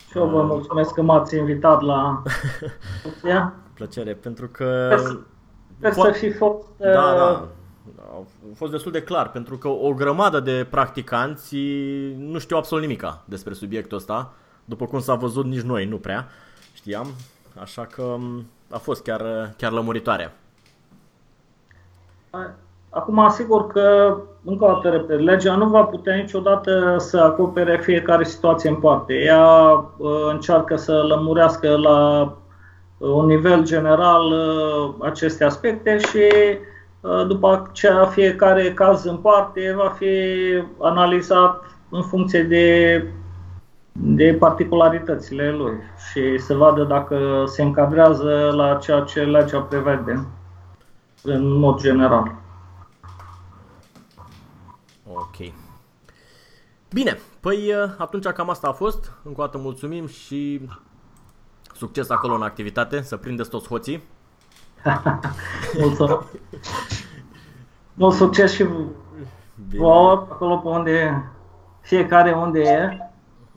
[0.10, 2.24] Și eu vă mulțumesc că m-ați invitat la
[3.74, 4.98] Plăcere, pentru că...
[5.78, 6.66] Sper să fi fost...
[6.78, 7.48] Da, da.
[7.98, 8.26] A
[8.56, 11.56] fost destul de clar, pentru că o grămadă de practicanți
[12.18, 14.34] nu știu absolut nimica despre subiectul ăsta.
[14.66, 16.28] După cum s-a văzut, nici noi nu prea
[16.74, 17.08] știam.
[17.60, 18.18] Așa că
[18.70, 20.34] a fost chiar, chiar lămuritoare.
[22.98, 28.24] Acum asigur că, încă o dată repet, legea nu va putea niciodată să acopere fiecare
[28.24, 29.14] situație în parte.
[29.14, 29.46] Ea
[29.98, 32.22] uh, încearcă să lămurească la
[32.98, 36.30] uh, un nivel general uh, aceste aspecte și
[37.28, 40.08] după aceea fiecare caz în parte va fi
[40.80, 43.04] analizat în funcție de,
[43.92, 45.74] de particularitățile lui
[46.10, 50.26] și să vadă dacă se încadrează la ceea ce legea prevede
[51.24, 52.46] în mod general.
[55.20, 55.54] Ok.
[56.94, 59.12] Bine, păi uh, atunci cam asta a fost.
[59.24, 60.62] Încă o dată mulțumim și
[61.76, 64.04] succes acolo în activitate, să prindeți toți hoții.
[65.80, 66.22] Mulțumesc.
[67.94, 68.66] Mult succes și
[69.76, 71.24] vouă acolo pe unde
[71.82, 72.98] fiecare unde e.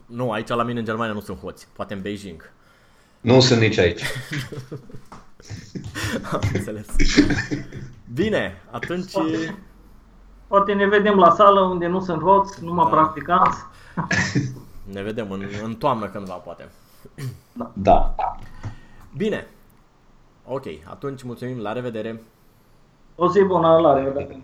[0.05, 2.51] Nu, aici la mine în Germania nu sunt hoți, poate în Beijing.
[3.21, 4.01] Nu sunt nici aici.
[6.31, 6.87] Am înțeles.
[8.13, 9.11] Bine, atunci...
[10.51, 12.95] Poate ne vedem la sală unde nu sunt hoți, numai da.
[12.95, 13.57] practicanți.
[14.93, 16.69] Ne vedem în, în toamnă cândva, poate.
[17.53, 17.71] Da.
[17.73, 18.15] da.
[19.17, 19.47] Bine.
[20.47, 22.23] Ok, atunci mulțumim, la revedere.
[23.15, 24.41] O zi bună, la revedere.